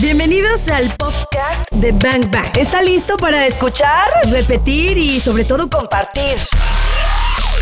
Bienvenidos 0.00 0.68
al 0.68 0.88
podcast 0.96 1.70
de 1.70 1.92
Bang 1.92 2.30
Bang. 2.30 2.56
¿Está 2.56 2.80
listo 2.82 3.18
para 3.18 3.46
escuchar, 3.46 4.08
repetir 4.30 4.96
y 4.96 5.20
sobre 5.20 5.44
todo 5.44 5.68
compartir? 5.68 6.38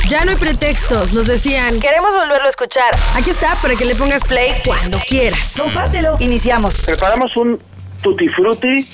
Ya 0.08 0.24
no 0.24 0.30
hay 0.30 0.37
pretextos, 0.37 1.12
nos 1.12 1.27
decían. 1.27 1.80
Queremos 1.80 2.12
volverlo 2.12 2.46
a 2.46 2.48
escuchar. 2.48 2.95
Aquí 3.16 3.30
está 3.30 3.54
para 3.61 3.74
que 3.74 3.85
le 3.85 3.96
pongas 3.96 4.22
play 4.22 4.53
cuando 4.64 4.98
quieras. 5.08 5.54
Compártelo. 5.58 6.16
Iniciamos. 6.21 6.85
Preparamos 6.87 7.37
un 7.37 7.61
tutti 8.01 8.29
frutti, 8.29 8.88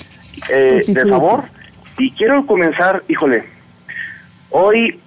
eh, 0.49 0.83
de 0.87 1.05
sabor 1.05 1.43
y 1.99 2.11
quiero 2.11 2.45
comenzar, 2.45 3.03
híjole, 3.07 3.47
hoy 4.49 4.99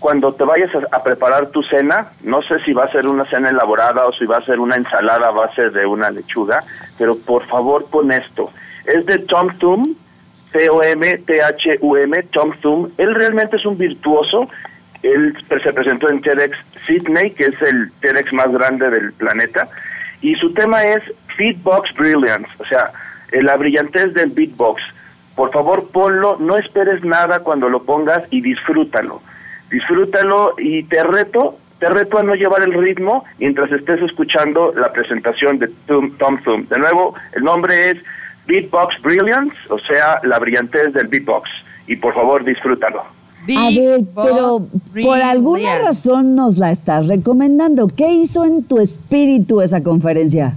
cuando 0.00 0.32
te 0.32 0.44
vayas 0.44 0.70
a, 0.92 1.02
preparar 1.02 1.48
tu 1.48 1.62
cena, 1.62 2.12
no 2.22 2.42
sé 2.42 2.60
si 2.60 2.72
va 2.72 2.84
a 2.84 2.92
ser 2.92 3.06
una 3.06 3.24
cena 3.24 3.50
elaborada 3.50 4.06
o 4.06 4.12
si 4.12 4.26
va 4.26 4.38
a 4.38 4.44
ser 4.44 4.60
una 4.60 4.76
ensalada 4.76 5.28
a 5.28 5.32
base 5.32 5.70
de 5.70 5.86
una 5.86 6.10
lechuga, 6.10 6.62
pero 6.96 7.16
por 7.18 7.44
favor 7.46 7.86
pon 7.90 8.12
esto. 8.12 8.50
Es 8.86 9.06
de 9.06 9.18
Tom 9.18 9.56
Thum, 9.58 9.94
T-O-M-T-H-U-M, 10.52 12.22
Tom 12.24 12.52
Thum. 12.60 12.90
Él 12.96 13.14
realmente 13.14 13.56
es 13.56 13.66
un 13.66 13.76
virtuoso. 13.76 14.48
Él 15.02 15.36
se 15.48 15.72
presentó 15.72 16.08
en 16.08 16.20
TEDx 16.20 16.56
Sydney, 16.86 17.32
que 17.32 17.44
es 17.46 17.62
el 17.62 17.90
TEDx 18.00 18.32
más 18.32 18.52
grande 18.52 18.90
del 18.90 19.12
planeta, 19.12 19.68
y 20.22 20.34
su 20.36 20.52
tema 20.52 20.82
es 20.84 21.02
Beatbox 21.36 21.94
Brilliance, 21.94 22.50
o 22.58 22.64
sea, 22.64 22.92
la 23.32 23.56
brillantez 23.56 24.14
del 24.14 24.30
beatbox. 24.30 24.82
Por 25.36 25.52
favor, 25.52 25.88
ponlo, 25.92 26.36
no 26.40 26.56
esperes 26.56 27.04
nada 27.04 27.40
cuando 27.40 27.68
lo 27.68 27.84
pongas 27.84 28.24
y 28.30 28.40
disfrútalo. 28.40 29.22
Disfrútalo 29.70 30.54
y 30.58 30.82
te 30.84 31.02
reto, 31.02 31.58
te 31.78 31.88
reto 31.88 32.18
a 32.18 32.22
no 32.22 32.34
llevar 32.34 32.62
el 32.62 32.72
ritmo 32.72 33.24
mientras 33.38 33.70
estés 33.72 34.00
escuchando 34.02 34.72
la 34.74 34.92
presentación 34.92 35.58
de 35.58 35.68
Tom, 35.86 36.16
Tom 36.18 36.42
Thum. 36.42 36.66
De 36.68 36.78
nuevo, 36.78 37.14
el 37.34 37.44
nombre 37.44 37.90
es 37.90 37.98
Beatbox 38.46 39.00
Brilliance, 39.02 39.56
o 39.68 39.78
sea, 39.78 40.20
la 40.24 40.38
brillantez 40.38 40.92
del 40.94 41.08
beatbox. 41.08 41.50
Y 41.86 41.96
por 41.96 42.14
favor, 42.14 42.44
disfrútalo. 42.44 43.02
A 43.56 43.70
ver, 43.70 44.00
pero 44.14 44.66
por 45.02 45.22
alguna 45.22 45.78
razón 45.78 46.34
nos 46.34 46.58
la 46.58 46.70
estás 46.70 47.06
recomendando. 47.06 47.88
¿Qué 47.88 48.08
hizo 48.08 48.44
en 48.44 48.62
tu 48.64 48.78
espíritu 48.78 49.62
esa 49.62 49.82
conferencia? 49.82 50.54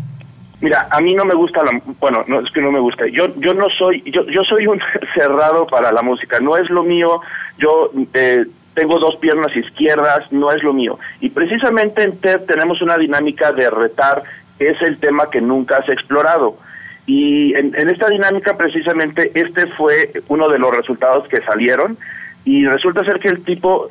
Mira, 0.59 0.87
a 0.91 0.99
mí 0.99 1.13
no 1.13 1.25
me 1.25 1.33
gusta 1.33 1.63
la, 1.63 1.81
bueno, 1.99 2.23
no 2.27 2.39
es 2.39 2.51
que 2.51 2.61
no 2.61 2.71
me 2.71 2.79
gusta. 2.79 3.07
Yo 3.07 3.33
yo 3.37 3.53
no 3.53 3.67
soy 3.69 4.03
yo 4.05 4.23
yo 4.27 4.43
soy 4.43 4.67
un 4.67 4.79
cerrado 5.13 5.65
para 5.67 5.91
la 5.91 6.01
música, 6.01 6.39
no 6.39 6.57
es 6.57 6.69
lo 6.69 6.83
mío. 6.83 7.21
Yo 7.57 7.91
eh, 8.13 8.45
tengo 8.73 8.99
dos 8.99 9.17
piernas 9.17 9.55
izquierdas, 9.55 10.31
no 10.31 10.51
es 10.51 10.63
lo 10.63 10.73
mío. 10.73 10.97
Y 11.19 11.29
precisamente 11.29 12.03
en 12.03 12.17
TED 12.17 12.41
tenemos 12.41 12.81
una 12.81 12.97
dinámica 12.97 13.51
de 13.51 13.69
retar, 13.69 14.23
que 14.57 14.69
es 14.69 14.81
el 14.81 14.97
tema 14.97 15.29
que 15.29 15.41
nunca 15.41 15.77
has 15.77 15.89
explorado. 15.89 16.57
Y 17.05 17.53
en, 17.55 17.75
en 17.75 17.89
esta 17.89 18.07
dinámica 18.09 18.55
precisamente 18.55 19.31
este 19.33 19.67
fue 19.67 20.11
uno 20.27 20.47
de 20.47 20.59
los 20.59 20.75
resultados 20.75 21.27
que 21.27 21.41
salieron 21.41 21.97
y 22.45 22.65
resulta 22.65 23.03
ser 23.03 23.19
que 23.19 23.27
el 23.27 23.43
tipo, 23.43 23.89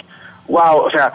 wow, 0.49 0.79
o 0.79 0.91
sea, 0.91 1.13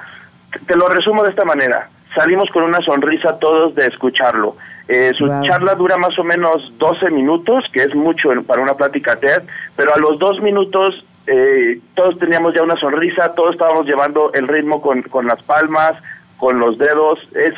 te 0.65 0.75
lo 0.75 0.87
resumo 0.87 1.23
de 1.23 1.29
esta 1.29 1.45
manera. 1.45 1.89
Salimos 2.13 2.49
con 2.49 2.63
una 2.63 2.81
sonrisa 2.81 3.39
todos 3.39 3.75
de 3.75 3.87
escucharlo. 3.87 4.55
Eh, 4.87 5.13
su 5.17 5.25
wow. 5.25 5.43
charla 5.43 5.75
dura 5.75 5.97
más 5.97 6.17
o 6.19 6.23
menos 6.23 6.77
12 6.77 7.09
minutos, 7.09 7.65
que 7.71 7.83
es 7.83 7.95
mucho 7.95 8.29
para 8.43 8.61
una 8.61 8.75
plática 8.75 9.15
TED, 9.15 9.41
pero 9.75 9.93
a 9.93 9.97
los 9.97 10.19
dos 10.19 10.41
minutos 10.41 11.03
eh, 11.27 11.79
todos 11.95 12.19
teníamos 12.19 12.53
ya 12.53 12.63
una 12.63 12.77
sonrisa, 12.77 13.33
todos 13.33 13.53
estábamos 13.53 13.85
llevando 13.85 14.31
el 14.33 14.47
ritmo 14.47 14.81
con, 14.81 15.01
con 15.03 15.27
las 15.27 15.41
palmas, 15.43 15.95
con 16.37 16.59
los 16.59 16.77
dedos. 16.77 17.19
Es, 17.33 17.53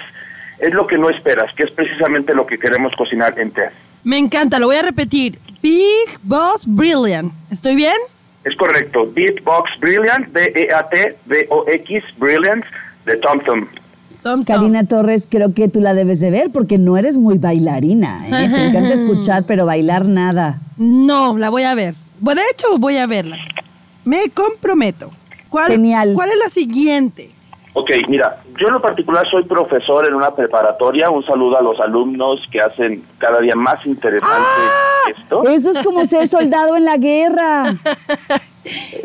es 0.59 0.73
lo 0.73 0.87
que 0.87 0.97
no 0.97 1.09
esperas, 1.09 1.53
que 1.53 1.63
es 1.63 1.71
precisamente 1.71 2.33
lo 2.33 2.45
que 2.45 2.57
queremos 2.57 2.93
cocinar 2.95 3.37
en 3.39 3.51
TED. 3.51 3.69
Me 4.03 4.17
encanta, 4.17 4.59
lo 4.59 4.67
voy 4.67 4.77
a 4.77 4.81
repetir. 4.81 5.39
Big 5.61 6.07
Boss 6.23 6.63
Brilliant. 6.65 7.33
¿Estoy 7.51 7.75
bien? 7.75 7.97
Es 8.45 8.55
correcto. 8.55 9.09
Beatbox 9.13 9.77
Brilliant, 9.81 10.31
B-E-A-T-B-O-X, 10.31 12.03
Brilliant, 12.17 12.63
de 13.05 13.17
Tom 13.17 13.41
Thum. 13.41 13.67
Tom, 14.23 14.43
Tom. 14.43 14.43
Karina 14.45 14.85
Torres, 14.85 15.27
creo 15.29 15.53
que 15.53 15.67
tú 15.67 15.81
la 15.81 15.93
debes 15.93 16.21
de 16.21 16.31
ver 16.31 16.49
porque 16.51 16.77
no 16.77 16.97
eres 16.97 17.17
muy 17.17 17.37
bailarina. 17.37 18.25
¿eh? 18.27 18.49
Te 18.49 18.67
encanta 18.67 18.93
escuchar, 18.93 19.43
pero 19.45 19.65
bailar 19.65 20.05
nada. 20.05 20.59
No, 20.77 21.37
la 21.37 21.49
voy 21.49 21.63
a 21.63 21.75
ver. 21.75 21.95
Bueno, 22.19 22.41
de 22.41 22.47
hecho, 22.49 22.77
voy 22.77 22.97
a 22.97 23.07
verla. 23.07 23.37
Me 24.05 24.29
comprometo. 24.29 25.11
¿Cuál, 25.49 25.71
Genial. 25.71 26.13
¿Cuál 26.15 26.29
es 26.29 26.37
la 26.37 26.49
siguiente? 26.49 27.31
Ok, 27.73 27.91
mira, 28.07 28.37
yo 28.59 28.67
en 28.67 28.73
lo 28.73 28.81
particular 28.81 29.29
soy 29.29 29.43
profesor 29.43 30.07
en 30.07 30.15
una 30.15 30.31
preparatoria. 30.31 31.11
Un 31.11 31.23
saludo 31.23 31.59
a 31.59 31.61
los 31.61 31.79
alumnos 31.79 32.41
que 32.51 32.59
hacen 32.59 33.03
cada 33.19 33.39
día 33.39 33.55
más 33.55 33.85
interesante 33.85 34.33
¡Ah! 34.33 35.11
esto. 35.15 35.43
Eso 35.43 35.71
es 35.71 35.83
como 35.83 36.05
ser 36.07 36.27
soldado 36.27 36.75
en 36.75 36.85
la 36.85 36.97
guerra. 36.97 37.65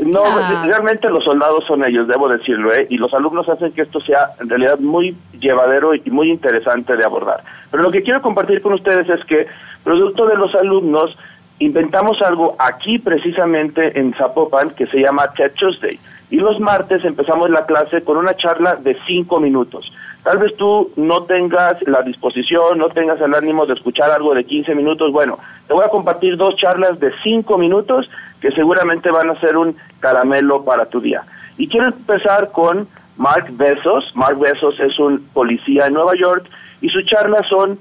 No, 0.05 0.23
ah. 0.25 0.65
realmente 0.67 1.09
los 1.09 1.25
soldados 1.25 1.65
son 1.67 1.84
ellos, 1.84 2.09
debo 2.09 2.29
decirlo, 2.29 2.75
¿eh? 2.75 2.87
y 2.91 2.97
los 2.97 3.15
alumnos 3.15 3.49
hacen 3.49 3.73
que 3.73 3.83
esto 3.83 4.00
sea 4.00 4.31
en 4.41 4.49
realidad 4.49 4.79
muy 4.81 5.17
llevadero 5.39 5.94
y 5.94 6.03
muy 6.11 6.31
interesante 6.31 6.97
de 6.97 7.05
abordar. 7.05 7.43
Pero 7.71 7.84
lo 7.84 7.93
que 7.93 8.03
quiero 8.03 8.21
compartir 8.21 8.61
con 8.61 8.73
ustedes 8.73 9.09
es 9.09 9.25
que, 9.25 9.47
producto 9.84 10.27
de 10.27 10.37
los 10.37 10.55
alumnos, 10.55 11.17
inventamos 11.59 12.21
algo 12.23 12.57
aquí 12.59 12.99
precisamente 12.99 13.99
en 13.99 14.15
Zapopan 14.15 14.71
que 14.71 14.87
se 14.87 15.01
llama 15.01 15.33
TED 15.33 15.53
Tuesday. 15.53 15.99
Y 16.31 16.37
los 16.37 16.59
martes 16.61 17.05
empezamos 17.05 17.51
la 17.51 17.67
clase 17.67 18.03
con 18.03 18.17
una 18.17 18.35
charla 18.35 18.77
de 18.77 18.97
cinco 19.07 19.39
minutos. 19.39 19.93
Tal 20.23 20.39
vez 20.39 20.57
tú 20.57 20.93
no 20.97 21.25
tengas 21.25 21.83
la 21.83 22.03
disposición, 22.03 22.79
no 22.79 22.89
tengas 22.89 23.21
el 23.21 23.35
ánimo 23.35 23.67
de 23.67 23.75
escuchar 23.75 24.11
algo 24.11 24.35
de 24.35 24.45
15 24.45 24.75
minutos. 24.75 25.12
Bueno, 25.12 25.39
te 25.67 25.75
voy 25.75 25.85
a 25.85 25.89
compartir 25.89 26.37
dos 26.37 26.57
charlas 26.57 27.01
de 27.01 27.12
cinco 27.25 27.59
minutos 27.59 28.09
que 28.41 28.53
seguramente 28.53 29.11
van 29.11 29.31
a 29.31 29.41
ser 29.41 29.57
un 29.57 29.77
caramelo 29.99 30.65
para 30.65 30.87
tu 30.87 31.01
día. 31.01 31.23
Y 31.59 31.69
quiero 31.69 31.87
empezar 31.87 32.53
con 32.53 32.87
Mark 33.17 33.47
Besos. 33.51 34.12
Mark 34.15 34.39
Besos 34.39 34.79
es 34.79 34.99
un 34.99 35.27
policía 35.33 35.87
en 35.87 35.95
Nueva 35.95 36.12
York 36.17 36.47
y 36.81 36.89
sus 36.89 37.05
charlas 37.05 37.47
son 37.49 37.79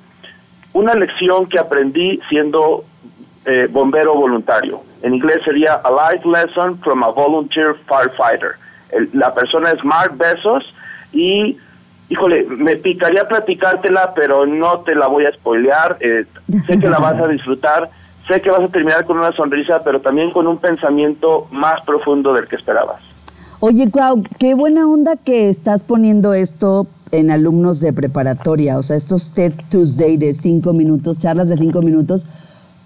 una 0.74 0.96
lección 0.96 1.48
que 1.48 1.60
aprendí 1.60 2.20
siendo 2.28 2.84
eh, 3.46 3.68
bombero 3.72 4.16
voluntario. 4.16 4.82
En 5.02 5.16
inglés 5.16 5.42
sería 5.44 5.74
A 5.84 5.90
Life 5.90 6.28
Lesson 6.28 6.78
from 6.80 7.04
a 7.04 7.10
Volunteer 7.10 7.76
Firefighter. 7.88 8.52
El, 8.92 9.10
la 9.14 9.34
persona 9.34 9.72
es 9.72 9.84
Mark 9.84 10.18
Besos 10.18 10.64
y, 11.12 11.58
híjole, 12.10 12.46
me 12.50 12.76
picaría 12.76 13.28
platicártela, 13.28 14.14
pero 14.14 14.46
no 14.46 14.80
te 14.82 14.96
la 14.96 15.08
voy 15.08 15.26
a 15.26 15.34
spoilear. 15.34 15.98
Eh, 16.00 16.26
sé 16.68 16.80
que 16.80 16.90
la 16.90 17.00
vas 17.00 17.20
a 17.20 17.28
disfrutar, 17.28 17.90
sé 18.28 18.42
que 18.42 18.52
vas 18.52 18.64
a 18.64 18.68
terminar 18.68 19.06
con 19.06 19.18
una 19.18 19.32
sonrisa, 19.32 19.82
pero 19.84 20.02
también 20.02 20.32
con 20.32 20.46
un 20.48 20.58
pensamiento 20.58 21.48
más 21.52 21.82
profundo 21.82 22.34
del 22.34 22.48
que 22.48 22.58
esperabas. 22.58 23.02
Oye, 23.60 23.90
Cuau, 23.92 24.24
qué 24.40 24.56
buena 24.56 24.88
onda 24.88 25.16
que 25.18 25.50
estás 25.50 25.84
poniendo 25.84 26.34
esto 26.34 26.88
en 27.12 27.30
alumnos 27.30 27.80
de 27.80 27.94
preparatoria, 27.94 28.78
o 28.78 28.82
sea, 28.82 28.98
estos 28.98 29.34
TED 29.34 29.54
Tuesday 29.70 30.18
de 30.18 30.34
cinco 30.34 30.74
minutos, 30.74 31.20
charlas 31.20 31.50
de 31.50 31.58
cinco 31.58 31.82
minutos, 31.82 32.26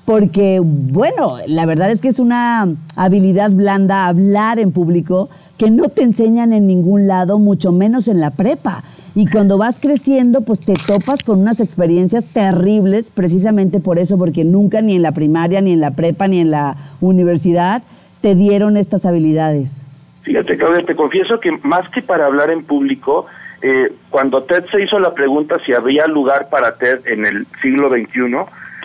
porque, 0.05 0.59
bueno, 0.63 1.37
la 1.47 1.65
verdad 1.65 1.91
es 1.91 1.99
que 1.99 2.09
es 2.09 2.19
una 2.19 2.67
habilidad 2.95 3.49
blanda 3.51 4.07
hablar 4.07 4.59
en 4.59 4.71
público 4.71 5.29
que 5.57 5.71
no 5.71 5.89
te 5.89 6.03
enseñan 6.03 6.53
en 6.53 6.67
ningún 6.67 7.07
lado, 7.07 7.39
mucho 7.39 7.71
menos 7.71 8.07
en 8.07 8.19
la 8.19 8.29
prepa. 8.29 8.83
Y 9.15 9.27
cuando 9.27 9.57
vas 9.57 9.79
creciendo, 9.79 10.41
pues 10.41 10.59
te 10.59 10.73
topas 10.73 11.23
con 11.23 11.39
unas 11.39 11.59
experiencias 11.59 12.25
terribles, 12.25 13.09
precisamente 13.09 13.79
por 13.79 13.97
eso, 13.97 14.17
porque 14.17 14.43
nunca 14.43 14.81
ni 14.81 14.95
en 14.95 15.01
la 15.01 15.13
primaria, 15.13 15.61
ni 15.61 15.71
en 15.71 15.79
la 15.79 15.91
prepa, 15.91 16.27
ni 16.27 16.39
en 16.39 16.51
la 16.51 16.75
universidad 16.99 17.81
te 18.21 18.35
dieron 18.35 18.75
estas 18.75 19.05
habilidades. 19.05 19.85
Fíjate, 20.23 20.57
Claudia, 20.57 20.85
te 20.85 20.95
confieso 20.95 21.39
que 21.39 21.51
más 21.63 21.89
que 21.89 22.01
para 22.01 22.25
hablar 22.25 22.49
en 22.49 22.63
público, 22.63 23.25
eh, 23.61 23.93
cuando 24.09 24.43
TED 24.43 24.65
se 24.71 24.83
hizo 24.83 24.99
la 24.99 25.13
pregunta 25.13 25.57
si 25.65 25.73
había 25.73 26.07
lugar 26.07 26.49
para 26.49 26.75
TED 26.75 27.07
en 27.07 27.25
el 27.25 27.47
siglo 27.61 27.89
XXI, 27.89 28.35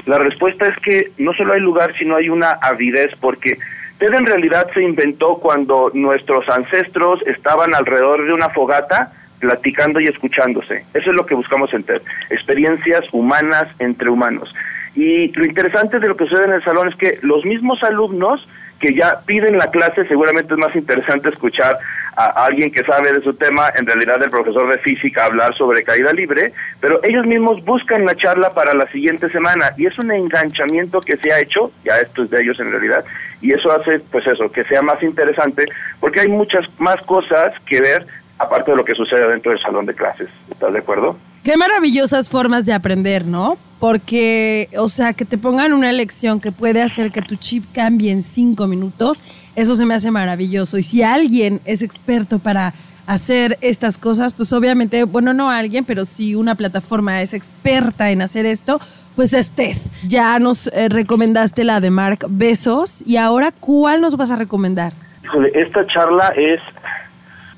la 0.07 0.19
respuesta 0.19 0.67
es 0.67 0.77
que 0.79 1.11
no 1.19 1.33
solo 1.33 1.53
hay 1.53 1.61
lugar, 1.61 1.95
sino 1.97 2.17
hay 2.17 2.29
una 2.29 2.51
avidez, 2.63 3.13
porque 3.21 3.59
TED 3.99 4.15
en 4.15 4.27
realidad 4.27 4.69
se 4.73 4.83
inventó 4.83 5.35
cuando 5.37 5.91
nuestros 5.93 6.49
ancestros 6.49 7.21
estaban 7.27 7.75
alrededor 7.75 8.27
de 8.27 8.33
una 8.33 8.49
fogata 8.49 9.13
platicando 9.41 10.01
y 10.01 10.07
escuchándose. 10.07 10.85
Eso 10.95 11.11
es 11.11 11.17
lo 11.17 11.27
que 11.27 11.35
buscamos 11.35 11.73
en 11.75 11.83
TED, 11.83 12.03
experiencias 12.31 13.05
humanas 13.13 13.69
entre 13.79 14.11
humanos. 14.11 14.55
Y 14.95 15.29
lo 15.33 15.45
interesante 15.45 15.99
de 15.99 16.09
lo 16.09 16.17
que 16.17 16.27
sucede 16.27 16.47
en 16.47 16.55
el 16.55 16.65
salón 16.65 16.89
es 16.89 16.97
que 16.97 17.19
los 17.23 17.45
mismos 17.45 17.83
alumnos 17.83 18.47
que 18.81 18.95
ya 18.95 19.21
piden 19.27 19.59
la 19.59 19.71
clase, 19.71 20.07
seguramente 20.07 20.55
es 20.55 20.59
más 20.59 20.75
interesante 20.75 21.29
escuchar 21.29 21.79
a 22.17 22.45
alguien 22.45 22.73
que 22.73 22.83
sabe 22.83 23.13
de 23.13 23.23
su 23.23 23.35
tema, 23.35 23.71
en 23.77 23.87
realidad 23.87 24.23
el 24.23 24.31
profesor 24.31 24.71
de 24.71 24.79
física, 24.79 25.27
hablar 25.27 25.55
sobre 25.55 25.85
caída 25.85 26.13
libre, 26.13 26.53
pero 26.81 27.03
ellos 27.05 27.25
mismos 27.27 27.65
buscan 27.65 28.05
la 28.05 28.17
charla 28.17 28.51
para 28.51 28.75
la 28.75 28.91
siguiente 28.91 29.31
semana 29.31 29.73
y 29.77 29.87
es 29.87 29.99
un 29.99 30.11
enganchamiento 30.11 31.01
que 31.01 31.17
se 31.17 31.33
ha 31.33 31.41
hecho, 31.41 31.71
ya 31.85 31.99
esto 32.01 32.25
es 32.25 32.31
de 32.31 32.43
ellos 32.43 32.59
en 32.59 32.73
realidad, 32.73 33.05
y 33.41 33.53
eso 33.53 33.71
hace 33.71 34.01
pues 34.01 34.27
eso, 34.27 34.51
que 34.51 34.65
sea 34.65 34.83
más 34.83 35.03
interesante, 35.03 35.67
porque 36.01 36.21
hay 36.21 36.29
muchas 36.29 36.67
más 36.79 37.01
cosas 37.03 37.55
que 37.67 37.81
ver 37.81 38.07
aparte 38.39 38.71
de 38.71 38.77
lo 38.77 38.85
que 38.85 38.95
sucede 38.95 39.29
dentro 39.29 39.53
del 39.53 39.61
salón 39.61 39.87
de 39.87 39.95
clases. 39.95 40.29
¿Estás 40.51 40.73
de 40.73 40.79
acuerdo? 40.79 41.17
Qué 41.45 41.57
maravillosas 41.57 42.29
formas 42.29 42.67
de 42.67 42.75
aprender, 42.75 43.27
¿no? 43.27 43.57
Porque, 43.79 44.69
o 44.77 44.91
sea, 44.91 45.15
que 45.15 45.25
te 45.25 45.39
pongan 45.39 45.73
una 45.73 45.91
lección 45.91 46.39
que 46.39 46.53
puede 46.53 46.83
hacer 46.83 47.11
que 47.11 47.23
tu 47.23 47.37
chip 47.37 47.65
cambie 47.75 48.13
en 48.13 48.23
cinco 48.23 48.67
minutos, 48.67 49.23
eso 49.57 49.75
se 49.75 49.87
me 49.87 49.95
hace 49.95 50.11
maravilloso. 50.11 50.77
Y 50.77 50.83
si 50.83 51.03
alguien 51.03 51.61
es 51.65 51.81
experto 51.81 52.41
para 52.41 52.75
hacer 53.07 53.57
estas 53.63 53.97
cosas, 53.97 54.35
pues 54.35 54.53
obviamente, 54.53 55.05
bueno, 55.05 55.33
no 55.33 55.51
alguien, 55.51 55.87
pero 55.87 56.05
si 56.05 56.35
una 56.35 56.55
plataforma 56.57 57.23
es 57.23 57.33
experta 57.33 58.11
en 58.11 58.21
hacer 58.21 58.45
esto, 58.45 58.79
pues 59.17 59.33
es 59.33 59.53
TED. 59.53 59.79
Ya 60.07 60.39
nos 60.39 60.67
eh, 60.67 60.91
recomendaste 60.91 61.65
la 61.65 61.81
de 61.81 61.91
Mark 61.91 62.27
Besos 62.29 63.03
y 63.07 63.17
ahora, 63.17 63.51
¿cuál 63.51 64.03
nos 64.03 64.15
vas 64.19 64.31
a 64.31 64.37
recomendar? 64.37 64.93
Híjole, 65.25 65.51
esta 65.55 65.87
charla 65.87 66.29
es, 66.37 66.61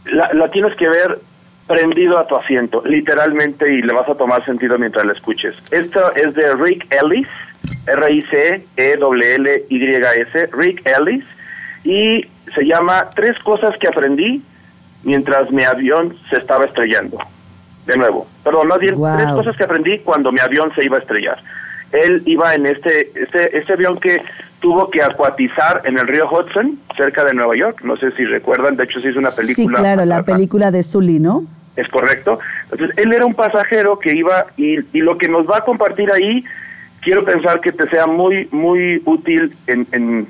la, 0.05 0.33
la 0.35 0.49
tienes 0.53 0.77
que 0.77 0.89
ver 0.89 1.21
prendido 1.73 2.19
a 2.19 2.27
tu 2.27 2.37
asiento, 2.37 2.83
literalmente, 2.85 3.73
y 3.73 3.81
le 3.81 3.95
vas 3.95 4.07
a 4.07 4.15
tomar 4.15 4.45
sentido 4.45 4.77
mientras 4.79 5.07
la 5.07 5.15
escuches. 5.15 5.55
Esto 5.71 6.15
es 6.15 6.35
de 6.35 6.55
Rick 6.55 6.87
Ellis, 6.93 7.27
R-I-C-E-L-L-Y-S, 7.87 8.61
Rick 10.53 10.87
Ellis, 10.87 11.25
y 11.83 12.27
se 12.55 12.67
llama 12.67 13.09
Tres 13.17 13.39
cosas 13.39 13.75
que 13.79 13.89
aprendí 13.89 14.43
mientras 15.03 15.51
mi 15.51 15.65
avión 15.65 16.15
se 16.29 16.37
estaba 16.37 16.67
estrellando. 16.67 17.17
De 17.87 17.97
nuevo, 17.97 18.27
perdón, 18.45 18.69
más 18.69 18.79
bien, 18.79 18.95
tres 18.95 19.31
cosas 19.31 19.57
que 19.57 19.65
aprendí 19.65 20.01
cuando 20.01 20.31
mi 20.31 20.41
avión 20.41 20.73
se 20.75 20.85
iba 20.85 20.99
a 20.99 21.01
estrellar. 21.01 21.39
Él 21.91 22.23
iba 22.27 22.55
en 22.55 22.67
este, 22.67 23.11
este, 23.15 23.57
este 23.57 23.73
avión 23.73 23.99
que 23.99 24.23
tuvo 24.61 24.91
que 24.91 25.03
acuatizar 25.03 25.81
en 25.85 25.99
el 25.99 26.07
río 26.07 26.31
Hudson, 26.31 26.79
cerca 26.97 27.25
de 27.25 27.33
Nueva 27.35 27.57
York. 27.57 27.81
No 27.83 27.97
sé 27.97 28.13
si 28.13 28.25
recuerdan, 28.25 28.77
de 28.77 28.85
hecho 28.85 29.01
se 29.01 29.09
hizo 29.09 29.19
una 29.19 29.31
película. 29.31 29.79
Sí, 29.79 29.83
claro, 29.83 30.05
la 30.05 30.23
película 30.23 30.71
de 30.71 30.83
Sully, 30.83 31.19
¿no? 31.19 31.45
Es 31.77 31.89
correcto. 31.89 32.39
Entonces, 32.65 32.97
él 32.99 33.13
era 33.13 33.25
un 33.25 33.35
pasajero 33.35 33.99
que 33.99 34.15
iba 34.15 34.47
y, 34.57 34.81
y 34.97 35.01
lo 35.01 35.17
que 35.17 35.29
nos 35.29 35.49
va 35.49 35.59
a 35.59 35.65
compartir 35.65 36.13
ahí, 36.13 36.45
quiero 37.01 37.25
pensar 37.25 37.61
que 37.61 37.73
te 37.73 37.89
sea 37.89 38.07
muy, 38.07 38.49
muy 38.51 39.01
útil 39.05 39.55
en, 39.67 39.87
en, 39.93 40.29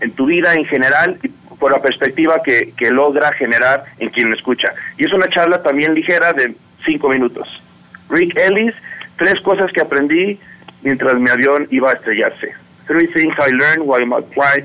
en 0.00 0.10
tu 0.12 0.26
vida 0.26 0.54
en 0.54 0.64
general 0.64 1.18
y 1.22 1.28
por 1.58 1.72
la 1.72 1.82
perspectiva 1.82 2.40
que, 2.42 2.72
que 2.76 2.90
logra 2.90 3.32
generar 3.32 3.84
en 3.98 4.10
quien 4.10 4.30
lo 4.30 4.36
escucha. 4.36 4.72
Y 4.96 5.04
es 5.04 5.12
una 5.12 5.28
charla 5.28 5.62
también 5.62 5.94
ligera 5.94 6.32
de 6.32 6.54
cinco 6.84 7.08
minutos. 7.08 7.48
Rick 8.08 8.36
Ellis, 8.36 8.74
tres 9.16 9.40
cosas 9.40 9.72
que 9.72 9.80
aprendí 9.80 10.38
mientras 10.82 11.18
mi 11.18 11.28
avión 11.28 11.66
iba 11.70 11.90
a 11.90 11.94
estrellarse. 11.94 12.52
Three 12.86 13.08
things 13.08 13.34
I 13.38 13.50
learned 13.50 13.82
while 13.84 14.06
my 14.06 14.22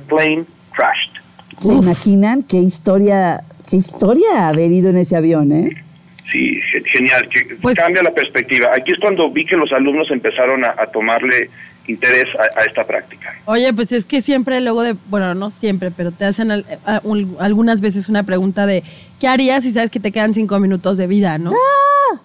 plane 0.07 0.45
crashed. 0.75 1.11
¿Se 1.59 1.73
imaginan 1.73 2.43
qué 2.43 2.57
historia, 2.57 3.43
qué 3.67 3.77
historia 3.77 4.47
haber 4.47 4.71
ido 4.71 4.89
en 4.91 4.97
ese 4.97 5.15
avión, 5.15 5.51
eh? 5.51 5.83
Sí, 6.31 6.59
genial, 6.91 7.27
que 7.29 7.55
pues, 7.61 7.77
cambia 7.77 8.01
la 8.01 8.13
perspectiva. 8.13 8.69
Aquí 8.75 8.91
es 8.93 8.99
cuando 8.99 9.29
vi 9.29 9.45
que 9.45 9.55
los 9.55 9.71
alumnos 9.71 10.09
empezaron 10.09 10.63
a, 10.63 10.69
a 10.77 10.87
tomarle 10.87 11.49
interés 11.87 12.27
a, 12.35 12.59
a, 12.59 12.63
esta 12.63 12.85
práctica. 12.85 13.33
Oye, 13.45 13.73
pues 13.73 13.91
es 13.91 14.05
que 14.05 14.21
siempre 14.21 14.61
luego 14.61 14.83
de, 14.83 14.95
bueno, 15.09 15.35
no 15.35 15.49
siempre, 15.49 15.91
pero 15.91 16.11
te 16.11 16.25
hacen 16.25 16.51
al, 16.51 16.65
a, 16.85 17.01
un, 17.03 17.35
algunas 17.39 17.81
veces 17.81 18.07
una 18.09 18.23
pregunta 18.23 18.65
de, 18.65 18.83
¿qué 19.19 19.27
harías 19.27 19.63
si 19.63 19.73
sabes 19.73 19.89
que 19.89 19.99
te 19.99 20.11
quedan 20.11 20.33
cinco 20.33 20.59
minutos 20.59 20.97
de 20.97 21.07
vida, 21.07 21.37
no? 21.37 21.51
¡Ah! 21.51 22.21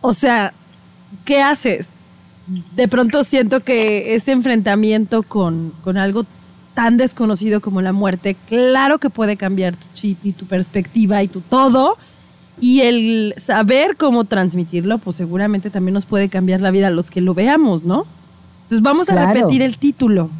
O 0.00 0.12
sea, 0.12 0.52
¿qué 1.24 1.42
haces? 1.42 1.88
De 2.74 2.88
pronto 2.88 3.24
siento 3.24 3.60
que 3.60 4.14
ese 4.14 4.32
enfrentamiento 4.32 5.22
con, 5.22 5.72
con 5.82 5.98
algo 5.98 6.24
tan 6.74 6.96
desconocido 6.96 7.60
como 7.60 7.82
la 7.82 7.92
muerte, 7.92 8.36
claro 8.48 8.98
que 8.98 9.10
puede 9.10 9.36
cambiar 9.36 9.74
tu 9.74 9.86
chip 9.94 10.18
y 10.24 10.32
tu 10.32 10.46
perspectiva 10.46 11.22
y 11.22 11.28
tu 11.28 11.40
todo, 11.40 11.96
y 12.58 12.80
el 12.82 13.34
saber 13.36 13.96
cómo 13.96 14.24
transmitirlo, 14.24 14.98
pues 14.98 15.16
seguramente 15.16 15.70
también 15.70 15.94
nos 15.94 16.06
puede 16.06 16.28
cambiar 16.28 16.60
la 16.60 16.70
vida 16.70 16.88
a 16.88 16.90
los 16.90 17.10
que 17.10 17.20
lo 17.20 17.34
veamos, 17.34 17.84
¿no? 17.84 18.06
Entonces 18.64 18.82
vamos 18.82 19.08
a 19.10 19.14
Claro. 19.14 19.32
repetir 19.34 19.62
el 19.62 19.78
título. 19.78 20.30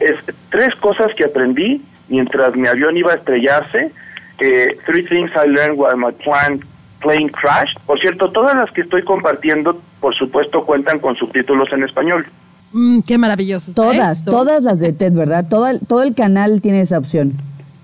Es 0.00 0.16
tres 0.50 0.74
cosas 0.76 1.12
que 1.16 1.24
aprendí 1.24 1.82
mientras 2.08 2.56
mi 2.56 2.66
avión 2.66 2.96
iba 2.96 3.12
a 3.12 3.16
estrellarse. 3.16 3.92
Eh, 4.40 4.76
three 4.86 5.04
things 5.06 5.30
I 5.36 5.48
learned 5.48 5.78
while 5.78 5.96
my 5.96 6.12
plane, 6.12 6.60
plane 7.00 7.30
crashed. 7.30 7.78
Por 7.86 8.00
cierto, 8.00 8.30
todas 8.32 8.56
las 8.56 8.70
que 8.72 8.80
estoy 8.80 9.02
compartiendo, 9.02 9.80
por 10.00 10.14
supuesto, 10.14 10.64
cuentan 10.64 10.98
con 10.98 11.14
subtítulos 11.14 11.68
en 11.72 11.84
español. 11.84 12.26
Mm, 12.72 13.00
qué 13.02 13.18
maravilloso. 13.18 13.72
Todas, 13.72 14.18
esto. 14.18 14.32
todas 14.32 14.64
las 14.64 14.80
de 14.80 14.92
TED, 14.92 15.12
¿verdad? 15.12 15.46
Todo 15.48 15.68
el, 15.68 15.78
todo 15.80 16.02
el 16.02 16.14
canal 16.14 16.60
tiene 16.60 16.80
esa 16.80 16.98
opción. 16.98 17.34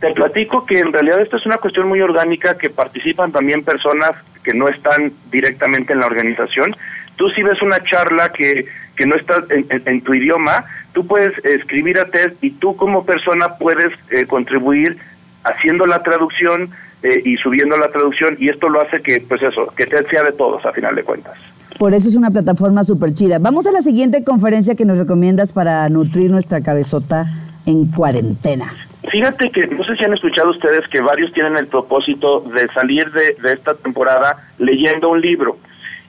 Te 0.00 0.12
platico 0.12 0.64
que 0.64 0.78
en 0.78 0.92
realidad 0.92 1.20
esto 1.20 1.36
es 1.36 1.44
una 1.46 1.58
cuestión 1.58 1.86
muy 1.88 2.00
orgánica 2.00 2.56
que 2.56 2.70
participan 2.70 3.32
también 3.32 3.62
personas 3.62 4.12
que 4.42 4.54
no 4.54 4.68
están 4.68 5.12
directamente 5.30 5.92
en 5.92 6.00
la 6.00 6.06
organización. 6.06 6.74
Tú 7.16 7.28
si 7.28 7.42
ves 7.42 7.60
una 7.60 7.82
charla 7.82 8.32
que, 8.32 8.64
que 8.96 9.04
no 9.04 9.14
está 9.14 9.42
en, 9.50 9.66
en- 9.84 10.00
tu 10.00 10.14
idioma, 10.14 10.64
tú 10.94 11.06
puedes 11.06 11.36
escribir 11.44 11.98
a 11.98 12.06
TED 12.06 12.32
y 12.40 12.52
tú 12.52 12.76
como 12.76 13.04
persona 13.04 13.56
puedes 13.56 13.92
eh, 14.10 14.24
contribuir 14.26 14.96
haciendo 15.44 15.84
la 15.86 16.02
traducción 16.02 16.70
eh, 17.02 17.20
y 17.24 17.36
subiendo 17.36 17.76
la 17.76 17.88
traducción 17.90 18.36
y 18.38 18.48
esto 18.48 18.70
lo 18.70 18.80
hace 18.80 19.02
que, 19.02 19.20
pues 19.20 19.42
eso, 19.42 19.66
que 19.76 19.84
TED 19.86 20.06
sea 20.08 20.22
de 20.22 20.32
todos 20.32 20.64
a 20.64 20.72
final 20.72 20.94
de 20.94 21.02
cuentas. 21.02 21.34
Por 21.78 21.92
eso 21.92 22.08
es 22.08 22.16
una 22.16 22.30
plataforma 22.30 22.84
súper 22.84 23.12
chida. 23.12 23.38
Vamos 23.38 23.66
a 23.66 23.72
la 23.72 23.80
siguiente 23.82 24.24
conferencia 24.24 24.74
que 24.74 24.86
nos 24.86 24.96
recomiendas 24.96 25.52
para 25.52 25.86
nutrir 25.90 26.30
nuestra 26.30 26.62
cabezota 26.62 27.26
en 27.66 27.86
cuarentena. 27.90 28.72
Fíjate 29.08 29.50
que 29.50 29.66
no 29.66 29.82
sé 29.84 29.96
si 29.96 30.04
han 30.04 30.12
escuchado 30.12 30.50
ustedes 30.50 30.86
que 30.88 31.00
varios 31.00 31.32
tienen 31.32 31.56
el 31.56 31.66
propósito 31.66 32.40
de 32.40 32.68
salir 32.68 33.10
de, 33.10 33.36
de 33.42 33.52
esta 33.54 33.74
temporada 33.74 34.36
leyendo 34.58 35.08
un 35.10 35.20
libro. 35.20 35.56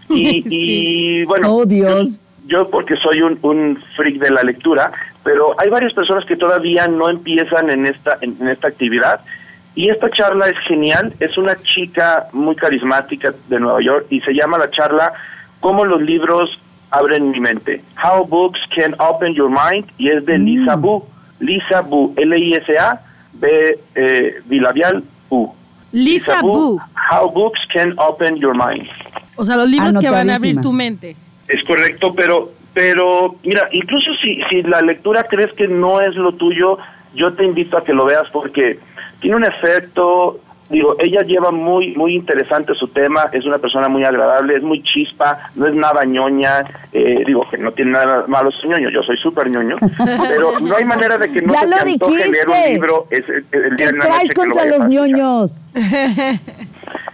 Y, 0.10 0.44
Sí. 0.44 0.44
y, 0.50 1.24
bueno, 1.26 1.56
Oh, 1.56 1.66
Dios. 1.66 2.20
Yo, 2.46 2.64
yo 2.64 2.70
porque 2.70 2.98
soy 2.98 3.22
un, 3.22 3.40
un 3.44 3.82
freak 3.96 4.16
de 4.18 4.30
la 4.30 4.44
lectura, 4.44 4.92
pero 5.24 5.58
hay 5.58 5.70
varias 5.70 5.94
personas 5.94 6.26
que 6.26 6.36
todavía 6.36 6.88
no 6.90 7.10
empiezan 7.10 7.70
en 7.70 7.86
esta, 7.86 8.18
en, 8.20 8.36
en 8.42 8.50
esta 8.50 8.68
actividad. 8.68 9.22
Y 9.74 9.90
esta 9.90 10.10
charla 10.10 10.50
es 10.50 10.58
genial, 10.68 11.14
es 11.22 11.38
una 11.38 11.56
chica 11.64 12.28
muy 12.34 12.56
carismática 12.58 13.34
de 13.48 13.60
Nueva 13.60 13.82
York 13.82 14.08
y 14.10 14.20
se 14.20 14.34
llama 14.34 14.58
la 14.58 14.70
charla 14.70 15.14
Cómo 15.62 15.86
los 15.86 16.02
libros 16.02 16.60
abren 16.90 17.32
mi 17.32 17.40
mente. 17.40 17.82
How 18.04 18.26
Books 18.28 18.60
Can 18.76 18.96
Open 19.00 19.34
Your 19.34 19.50
Mind 19.50 19.86
y 19.98 20.10
es 20.12 20.26
de 20.26 20.38
Lisa 20.38 20.76
Bu. 20.76 21.06
Lisa 21.42 21.82
Bu, 21.82 22.14
L-I-S-A, 22.16 23.02
B, 23.34 23.80
eh, 23.96 24.42
bilabial, 24.46 25.04
U. 25.30 25.50
Lisa 25.92 26.42
Bu. 26.42 26.80
How 27.12 27.30
Books 27.32 27.60
Can 27.74 27.94
Open 27.98 28.38
Your 28.38 28.56
Mind. 28.56 28.88
O 29.36 29.44
sea, 29.44 29.58
los 29.58 29.70
libros 29.70 29.98
que 30.00 30.10
van 30.10 30.30
a 30.30 30.36
abrir 30.36 30.62
tu 30.62 30.72
mente. 30.72 31.16
Es 31.48 31.64
correcto, 31.64 32.14
pero 32.14 32.52
pero 32.74 33.36
mira, 33.44 33.68
incluso 33.72 34.14
si 34.22 34.42
si 34.50 34.62
la 34.64 34.82
lectura 34.82 35.26
crees 35.26 35.52
que 35.54 35.68
no 35.68 36.00
es 36.00 36.16
lo 36.16 36.32
tuyo, 36.34 36.78
yo 37.14 37.34
te 37.34 37.44
invito 37.44 37.78
a 37.78 37.84
que 37.84 37.94
lo 37.94 38.06
veas 38.06 38.30
porque 38.32 38.80
tiene 39.20 39.36
un 39.36 39.44
efecto, 39.44 40.40
digo, 40.72 40.96
ella 41.00 41.22
lleva 41.22 41.52
muy 41.52 41.94
muy 41.96 42.16
interesante 42.16 42.74
su 42.74 42.88
tema, 42.88 43.30
es 43.32 43.46
una 43.46 43.58
persona 43.60 43.88
muy 43.88 44.04
agradable, 44.04 44.56
es 44.56 44.64
muy 44.64 44.82
chispa, 44.82 45.38
no 45.56 45.68
es 45.68 45.74
nada 45.76 46.04
ñoña, 46.06 46.64
eh, 46.94 47.24
digo 47.26 47.46
que 47.50 47.58
no 47.58 47.72
tiene 47.72 47.92
nada 47.92 48.24
malo 48.28 48.52
ser 48.52 48.70
ñoño, 48.70 48.90
yo 48.90 49.04
soy 49.04 49.18
súper 49.18 49.50
ñoño, 49.50 49.78
pero 50.30 50.60
no 50.60 50.76
hay 50.76 50.86
manera 50.86 51.18
de 51.18 51.32
que 51.32 51.42
no 51.42 51.54
Ya 51.54 51.62
se 51.62 51.68
te 51.86 51.92
antoje 51.92 52.32
leer 52.32 52.50
un 52.50 52.74
libro 52.74 53.08
es, 53.10 53.28
el- 53.30 53.46
el 53.52 53.76
¿Qué 53.76 53.76
día 53.76 53.90
en 53.90 53.98
la 54.00 54.06
noche 54.06 54.28
que 54.30 54.34
lo 54.34 54.34
contra 54.56 54.66
los 54.78 54.88
ñoños? 54.88 55.52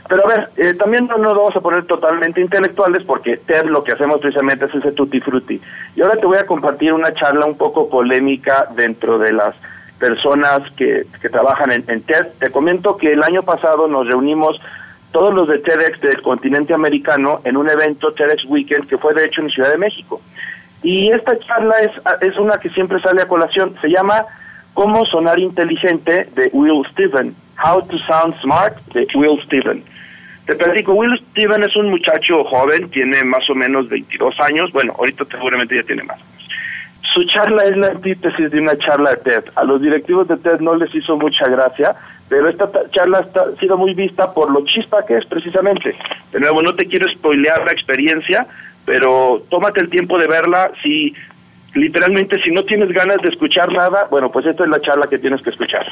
Pero 0.09 0.23
a 0.25 0.27
ver, 0.29 0.49
eh, 0.55 0.73
también 0.73 1.05
no 1.07 1.17
nos 1.17 1.35
vamos 1.35 1.55
a 1.55 1.59
poner 1.59 1.85
totalmente 1.85 2.39
intelectuales 2.39 3.03
porque 3.03 3.35
TED 3.37 3.65
lo 3.65 3.83
que 3.83 3.91
hacemos 3.91 4.21
precisamente 4.21 4.63
es 4.63 4.73
ese 4.75 4.93
tutti 4.93 5.19
frutti. 5.19 5.59
Y 5.97 6.01
ahora 6.01 6.15
te 6.15 6.25
voy 6.25 6.37
a 6.37 6.45
compartir 6.45 6.93
una 6.93 7.13
charla 7.13 7.45
un 7.45 7.57
poco 7.57 7.89
polémica 7.89 8.67
dentro 8.73 9.19
de 9.19 9.33
las 9.33 9.53
personas 9.99 10.69
que, 10.75 11.05
que 11.21 11.29
trabajan 11.29 11.71
en, 11.71 11.83
en 11.87 12.01
TED. 12.01 12.27
Te 12.39 12.51
comento 12.51 12.97
que 12.97 13.13
el 13.13 13.23
año 13.23 13.43
pasado 13.43 13.87
nos 13.87 14.07
reunimos 14.07 14.59
todos 15.11 15.33
los 15.33 15.47
de 15.47 15.59
TEDx 15.59 15.99
del 16.01 16.21
continente 16.21 16.73
americano 16.73 17.41
en 17.43 17.57
un 17.57 17.69
evento 17.69 18.11
TEDx 18.11 18.45
Weekend 18.45 18.87
que 18.87 18.97
fue 18.97 19.13
de 19.13 19.25
hecho 19.25 19.41
en 19.41 19.49
Ciudad 19.49 19.71
de 19.71 19.77
México. 19.77 20.21
Y 20.83 21.09
esta 21.09 21.37
charla 21.39 21.75
es, 21.79 21.91
es 22.21 22.37
una 22.37 22.57
que 22.59 22.69
siempre 22.69 22.99
sale 22.99 23.21
a 23.21 23.27
colación. 23.27 23.75
Se 23.81 23.89
llama 23.89 24.25
Cómo 24.73 25.05
sonar 25.05 25.39
inteligente 25.39 26.29
de 26.35 26.49
Will 26.53 26.85
Steven. 26.91 27.35
How 27.63 27.81
to 27.87 27.97
Sound 27.99 28.39
Smart 28.41 28.77
de 28.93 29.07
Will 29.15 29.41
Steven. 29.45 29.83
Te 30.45 30.55
platico, 30.55 30.93
Will 30.93 31.19
Steven 31.31 31.63
es 31.63 31.75
un 31.75 31.89
muchacho 31.89 32.43
joven, 32.45 32.89
tiene 32.89 33.23
más 33.25 33.49
o 33.49 33.55
menos 33.55 33.89
22 33.89 34.39
años, 34.39 34.71
bueno, 34.71 34.93
ahorita 34.97 35.25
seguramente 35.25 35.75
ya 35.75 35.83
tiene 35.83 36.03
más. 36.03 36.19
Su 37.17 37.23
charla 37.25 37.63
es 37.63 37.75
la 37.75 37.87
antítesis 37.87 38.51
de 38.51 38.59
una 38.61 38.77
charla 38.77 39.09
de 39.09 39.17
TED. 39.17 39.45
A 39.55 39.63
los 39.63 39.81
directivos 39.81 40.27
de 40.27 40.37
TED 40.37 40.59
no 40.59 40.75
les 40.75 40.93
hizo 40.93 41.17
mucha 41.17 41.47
gracia, 41.47 41.95
pero 42.29 42.47
esta 42.47 42.69
ta- 42.69 42.87
charla 42.91 43.21
está, 43.21 43.41
ha 43.41 43.59
sido 43.59 43.75
muy 43.75 43.95
vista 43.95 44.31
por 44.35 44.51
lo 44.51 44.63
chispa 44.65 45.03
que 45.03 45.17
es 45.17 45.25
precisamente. 45.25 45.95
De 46.31 46.39
nuevo, 46.39 46.61
no 46.61 46.75
te 46.75 46.85
quiero 46.85 47.09
spoilear 47.11 47.65
la 47.65 47.71
experiencia, 47.71 48.45
pero 48.85 49.41
tómate 49.49 49.79
el 49.79 49.89
tiempo 49.89 50.19
de 50.19 50.27
verla. 50.27 50.69
Si 50.83 51.11
literalmente, 51.73 52.39
si 52.43 52.51
no 52.51 52.61
tienes 52.61 52.89
ganas 52.91 53.17
de 53.23 53.29
escuchar 53.29 53.71
nada, 53.73 54.05
bueno, 54.11 54.31
pues 54.31 54.45
esta 54.45 54.65
es 54.65 54.69
la 54.69 54.79
charla 54.79 55.07
que 55.07 55.17
tienes 55.17 55.41
que 55.41 55.49
escuchar. 55.49 55.87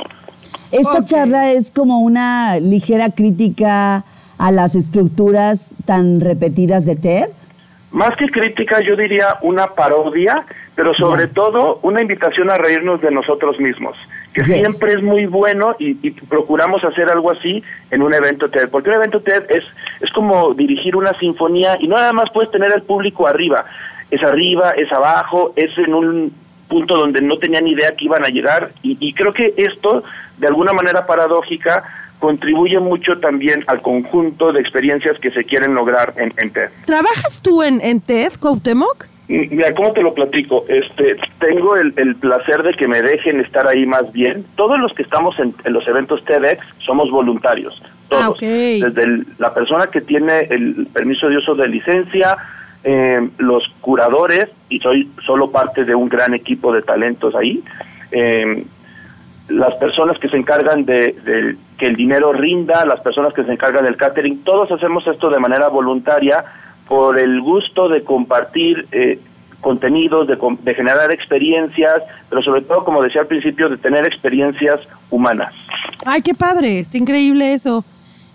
Esta 0.72 1.00
Ok. 1.00 1.06
charla 1.06 1.54
es 1.54 1.72
como 1.72 2.02
una 2.02 2.60
ligera 2.60 3.10
crítica 3.10 4.04
a 4.38 4.52
las 4.52 4.76
estructuras 4.76 5.74
tan 5.88 6.20
repetidas 6.20 6.86
de 6.86 6.96
TED? 6.98 7.30
Más 7.92 8.16
que 8.16 8.28
crítica, 8.30 8.80
yo 8.82 8.96
diría 8.96 9.38
una 9.42 9.68
parodia, 9.68 10.44
pero 10.76 10.94
sobre 10.94 11.28
todo 11.28 11.80
una 11.84 12.02
invitación 12.02 12.50
a 12.50 12.58
reírnos 12.58 13.02
de 13.02 13.10
nosotros 13.10 13.60
mismos, 13.60 13.96
que 14.34 14.44
siempre 14.44 14.94
es 14.94 15.02
muy 15.02 15.26
bueno 15.26 15.76
y, 15.80 16.12
procuramos 16.12 16.84
hacer 16.84 17.10
algo 17.10 17.32
así 17.32 17.64
en 17.92 18.02
un 18.02 18.14
evento 18.14 18.50
TED, 18.50 18.70
porque 18.70 18.90
un 18.90 18.96
evento 18.96 19.22
TED 19.22 19.44
es, 19.50 19.64
es 20.02 20.12
como 20.12 20.54
dirigir 20.54 20.96
una 20.96 21.18
sinfonía 21.18 21.78
y 21.80 21.88
no 21.88 21.96
nada 21.96 22.12
más 22.12 22.30
puedes 22.34 22.52
tener 22.52 22.72
al 22.74 22.84
público 22.84 23.28
arriba, 23.28 23.64
es 24.12 24.22
arriba, 24.22 24.72
es 24.72 24.92
abajo, 24.92 25.54
es 25.56 25.76
en 25.78 25.94
un 25.94 26.34
punto 26.68 26.96
donde 26.96 27.22
no 27.22 27.38
tenían 27.38 27.68
idea 27.68 27.96
que 27.96 28.06
iban 28.06 28.26
a 28.26 28.30
llegar 28.30 28.72
y, 28.84 28.98
y 29.00 29.14
creo 29.14 29.32
que 29.32 29.54
esto, 29.56 30.04
de 30.38 30.48
alguna 30.48 30.74
manera 30.74 31.06
paradójica, 31.06 31.84
contribuye 32.20 32.80
mucho 32.80 33.20
también 33.20 33.64
al 33.68 33.82
conjunto 33.82 34.52
de 34.52 34.60
experiencias 34.60 35.20
que 35.20 35.32
se 35.32 35.44
quieren 35.44 35.76
lograr 35.76 36.14
en, 36.18 36.32
TED. 36.52 36.70
¿Trabajas 36.86 37.40
tú 37.42 37.62
en, 37.62 37.80
en 37.82 38.02
TED, 38.02 38.34
Cuauhtémoc? 38.40 39.15
Mira, 39.28 39.74
¿cómo 39.74 39.92
te 39.92 40.04
lo 40.04 40.14
platico? 40.14 40.66
Este, 40.68 41.16
tengo 41.40 41.76
el, 41.76 42.16
placer 42.16 42.62
de 42.62 42.74
que 42.74 42.88
me 42.88 43.02
dejen 43.02 43.40
estar 43.40 43.68
ahí 43.68 43.86
más 43.86 44.12
bien. 44.12 44.46
Todos 44.56 44.80
los 44.80 44.94
que 44.94 45.02
estamos 45.02 45.40
en, 45.40 45.54
los 45.66 45.88
eventos 45.88 46.24
TEDx 46.26 46.64
somos 46.78 47.10
voluntarios. 47.10 47.82
Todos. 48.08 48.38
Ah, 48.40 48.46
Desde 48.46 49.24
la 49.40 49.54
persona 49.54 49.88
que 49.88 50.02
tiene 50.02 50.42
el 50.42 50.88
permiso 50.94 51.28
de 51.28 51.38
uso 51.38 51.56
de 51.56 51.68
licencia, 51.68 52.38
eh, 52.84 53.30
los 53.40 53.68
curadores, 53.82 54.50
y 54.70 54.80
soy 54.80 55.10
solo 55.26 55.50
parte 55.50 55.86
de 55.86 55.96
un 55.96 56.08
gran 56.08 56.36
equipo 56.36 56.72
de 56.72 56.84
talentos 56.84 57.36
ahí, 57.36 57.64
eh, 58.12 58.64
las 59.50 59.76
personas 59.76 60.18
que 60.20 60.28
se 60.28 60.38
encargan 60.38 60.86
de, 60.86 61.56
que 61.78 61.86
el 61.88 61.96
dinero 61.96 62.32
rinda, 62.32 62.86
las 62.86 63.02
personas 63.02 63.34
que 63.34 63.44
se 63.44 63.52
encargan 63.52 63.86
del 63.86 63.98
catering, 63.98 64.44
todos 64.44 64.72
hacemos 64.72 65.06
esto 65.08 65.30
de 65.30 65.40
manera 65.40 65.68
voluntaria 65.70 66.46
por 66.88 67.20
el 67.20 67.42
gusto 67.42 67.90
de 67.90 68.04
compartir 68.04 68.88
eh, 68.92 69.20
contenidos, 69.62 70.28
de, 70.28 70.38
de, 70.62 70.74
generar 70.74 71.12
experiencias, 71.12 72.04
pero 72.30 72.42
sobre 72.44 72.62
todo, 72.62 72.84
como 72.84 73.02
decía 73.02 73.22
al 73.22 73.28
principio, 73.28 73.70
de 73.70 73.78
tener 73.78 74.06
experiencias 74.06 74.80
humanas. 75.10 75.54
Ay, 76.06 76.22
qué 76.22 76.34
padre, 76.34 76.80
está 76.80 76.98
increíble 76.98 77.54
eso. 77.54 77.84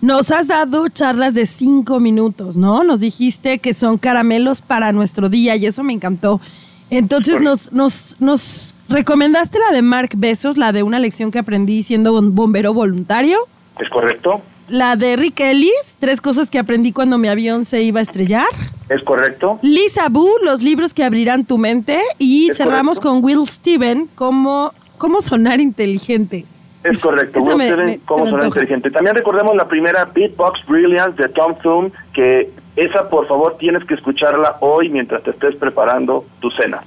Nos 0.00 0.33
has 0.33 0.49
dado 0.49 0.88
charlas 0.88 1.35
de 1.35 1.45
cinco 1.45 2.00
minutos, 2.00 2.57
¿no? 2.57 2.85
Nos 2.85 3.00
dijiste 3.00 3.59
que 3.59 3.75
son 3.75 3.99
caramelos 3.99 4.61
para 4.62 4.92
nuestro 4.92 5.28
día 5.28 5.57
y 5.57 5.66
eso 5.66 5.83
me 5.83 5.92
encantó. 5.92 6.40
Entonces 6.88 7.40
nos, 7.40 7.71
nos, 7.73 8.16
nos 8.19 8.75
recomendaste 8.88 9.59
la 9.59 9.75
de 9.75 9.83
Mark 9.83 10.11
Besos, 10.16 10.57
la 10.57 10.73
de 10.73 10.83
una 10.83 10.99
lección 10.99 11.30
que 11.30 11.38
aprendí 11.38 11.83
siendo 11.83 12.21
bombero 12.21 12.73
voluntario. 12.73 13.38
Es 13.78 13.88
correcto. 13.90 14.40
La 14.71 14.95
de 14.95 15.17
Rick 15.17 15.41
Ellis, 15.41 15.97
tres 15.99 16.21
cosas 16.21 16.49
que 16.49 16.57
aprendí 16.57 16.93
cuando 16.93 17.19
mi 17.19 17.27
avión 17.27 17.65
se 17.65 17.83
iba 17.83 17.99
a 17.99 18.03
estrellar. 18.05 18.47
Es 18.89 19.03
correcto. 19.03 19.59
Lisa 19.62 20.09
Boo, 20.09 20.31
los 20.45 20.62
libros 20.62 20.95
que 20.95 21.03
abrirán 21.03 21.45
tu 21.45 21.59
mente. 21.59 22.00
Y 22.19 22.53
cerramos 22.55 23.00
con 23.00 23.25
Will 23.25 23.49
Steven, 23.49 24.09
cómo, 24.15 24.73
cómo 24.97 25.21
sonar 25.23 25.61
inteligente. 25.61 26.45
Es 26.85 27.03
correcto, 27.03 27.41
Will 27.41 27.61
Steven, 27.61 28.00
cómo 28.05 28.29
sonar 28.29 28.47
inteligente. 28.47 28.93
También 28.93 29.17
recordemos 29.17 29.57
la 29.57 29.67
primera 29.67 30.05
Beatbox 30.05 30.65
Brilliance 30.69 31.21
de 31.21 31.29
Tom 31.31 31.57
Thune, 31.61 31.91
que 32.12 32.49
esa 32.77 33.11
por 33.11 33.27
favor 33.27 33.57
tienes 33.59 33.85
que 33.85 33.95
escucharla 33.95 34.57
hoy 34.61 34.89
mientras 34.89 35.25
te 35.25 35.31
estés 35.31 35.57
preparando 35.57 36.25
tu 36.39 36.49
cena. 36.50 36.81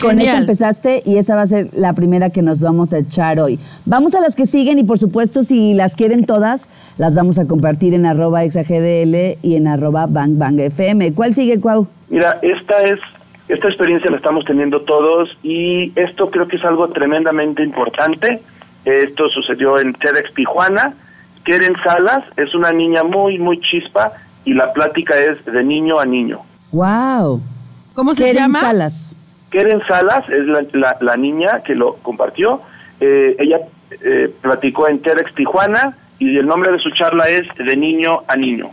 Con 0.00 0.20
esa 0.20 0.38
empezaste 0.38 1.02
y 1.04 1.16
esa 1.16 1.36
va 1.36 1.42
a 1.42 1.46
ser 1.46 1.70
la 1.74 1.92
primera 1.92 2.30
que 2.30 2.42
nos 2.42 2.60
vamos 2.60 2.92
a 2.92 2.98
echar 2.98 3.40
hoy. 3.40 3.58
Vamos 3.84 4.14
a 4.14 4.20
las 4.20 4.34
que 4.36 4.46
siguen 4.46 4.78
y 4.78 4.84
por 4.84 4.98
supuesto 4.98 5.44
si 5.44 5.74
las 5.74 5.94
quieren 5.94 6.24
todas, 6.26 6.68
las 6.98 7.14
vamos 7.14 7.38
a 7.38 7.46
compartir 7.46 7.94
en 7.94 8.06
arroba 8.06 8.44
exagdl 8.44 9.38
y 9.42 9.56
en 9.56 9.66
arroba 9.66 10.06
bangbangfm. 10.06 11.14
¿Cuál 11.14 11.34
sigue, 11.34 11.60
Cuau? 11.60 11.86
Mira, 12.10 12.38
esta 12.42 12.82
es 12.82 13.00
esta 13.48 13.68
experiencia 13.68 14.10
la 14.10 14.16
estamos 14.16 14.44
teniendo 14.44 14.80
todos 14.80 15.28
y 15.42 15.92
esto 15.94 16.30
creo 16.30 16.48
que 16.48 16.56
es 16.56 16.64
algo 16.64 16.88
tremendamente 16.88 17.62
importante. 17.62 18.42
Esto 18.84 19.28
sucedió 19.28 19.78
en 19.78 19.94
TEDx 19.94 20.34
Tijuana. 20.34 20.94
Keren 21.44 21.76
Salas 21.84 22.24
es 22.36 22.54
una 22.54 22.72
niña 22.72 23.04
muy, 23.04 23.38
muy 23.38 23.60
chispa 23.60 24.12
y 24.44 24.52
la 24.52 24.72
plática 24.72 25.16
es 25.16 25.44
de 25.44 25.62
niño 25.62 26.00
a 26.00 26.04
niño. 26.04 26.40
¡Wow! 26.72 27.40
¿Cómo 27.94 28.14
se 28.14 28.34
llama? 28.34 28.60
Salas. 28.60 29.16
Keren 29.50 29.82
Salas 29.86 30.28
es 30.28 30.46
la, 31.00 31.16
niña 31.16 31.62
que 31.62 31.74
lo 31.74 31.94
compartió. 31.96 32.60
Eh, 33.00 33.36
ella 33.38 33.60
eh, 34.04 34.32
platicó 34.40 34.88
en 34.88 35.00
TEDx 35.00 35.34
Tijuana 35.34 35.96
y 36.18 36.36
el 36.36 36.46
nombre 36.46 36.72
de 36.72 36.78
su 36.78 36.90
charla 36.90 37.28
es 37.28 37.46
De 37.56 37.76
niño 37.76 38.22
a 38.26 38.36
niño. 38.36 38.70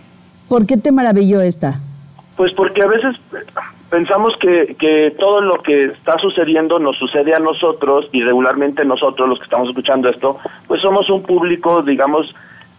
¿Por 0.48 0.66
qué 0.66 0.78
te 0.78 0.92
maravilló 0.92 1.42
esta? 1.42 1.80
Pues 2.36 2.54
porque 2.54 2.82
a 2.82 2.88
veces 2.88 3.16
pensamos 3.90 4.36
que, 4.38 4.76
que 4.80 5.16
todo 5.20 5.42
lo 5.42 5.62
que 5.62 5.86
está 5.86 6.18
sucediendo 6.18 6.80
nos 6.80 6.98
sucede 6.98 7.36
a 7.36 7.40
nosotros 7.40 8.10
y 8.12 8.22
regularmente 8.22 8.84
nosotros 8.86 9.30
los 9.30 9.38
que 9.38 9.46
estamos 9.46 9.70
escuchando 9.70 10.10
esto, 10.10 10.38
pues 10.68 10.82
somos 10.82 11.10
un 11.12 11.22
público, 11.22 11.84
digamos, 11.84 12.34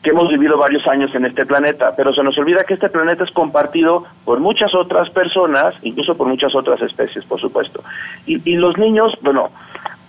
que 0.05 0.11
hemos 0.11 0.29
vivido 0.29 0.59
varios 0.59 0.87
años 0.87 1.13
en 1.15 1.25
este 1.25 1.47
planeta, 1.47 1.95
pero 1.97 2.13
se 2.13 2.23
nos 2.23 2.37
olvida 2.37 2.63
que 2.65 2.75
este 2.75 2.91
planeta 2.91 3.25
es 3.25 3.31
compartido 3.31 4.05
por 4.27 4.39
muchas 4.39 4.75
otras 4.75 5.09
personas, 5.09 5.75
incluso 5.83 6.15
por 6.15 6.29
muchas 6.29 6.55
otras 6.55 6.81
especies, 6.83 7.25
por 7.25 7.41
supuesto. 7.41 7.83
Y, 8.27 8.55
los 8.57 8.77
niños, 8.77 9.15
bueno, 9.23 9.51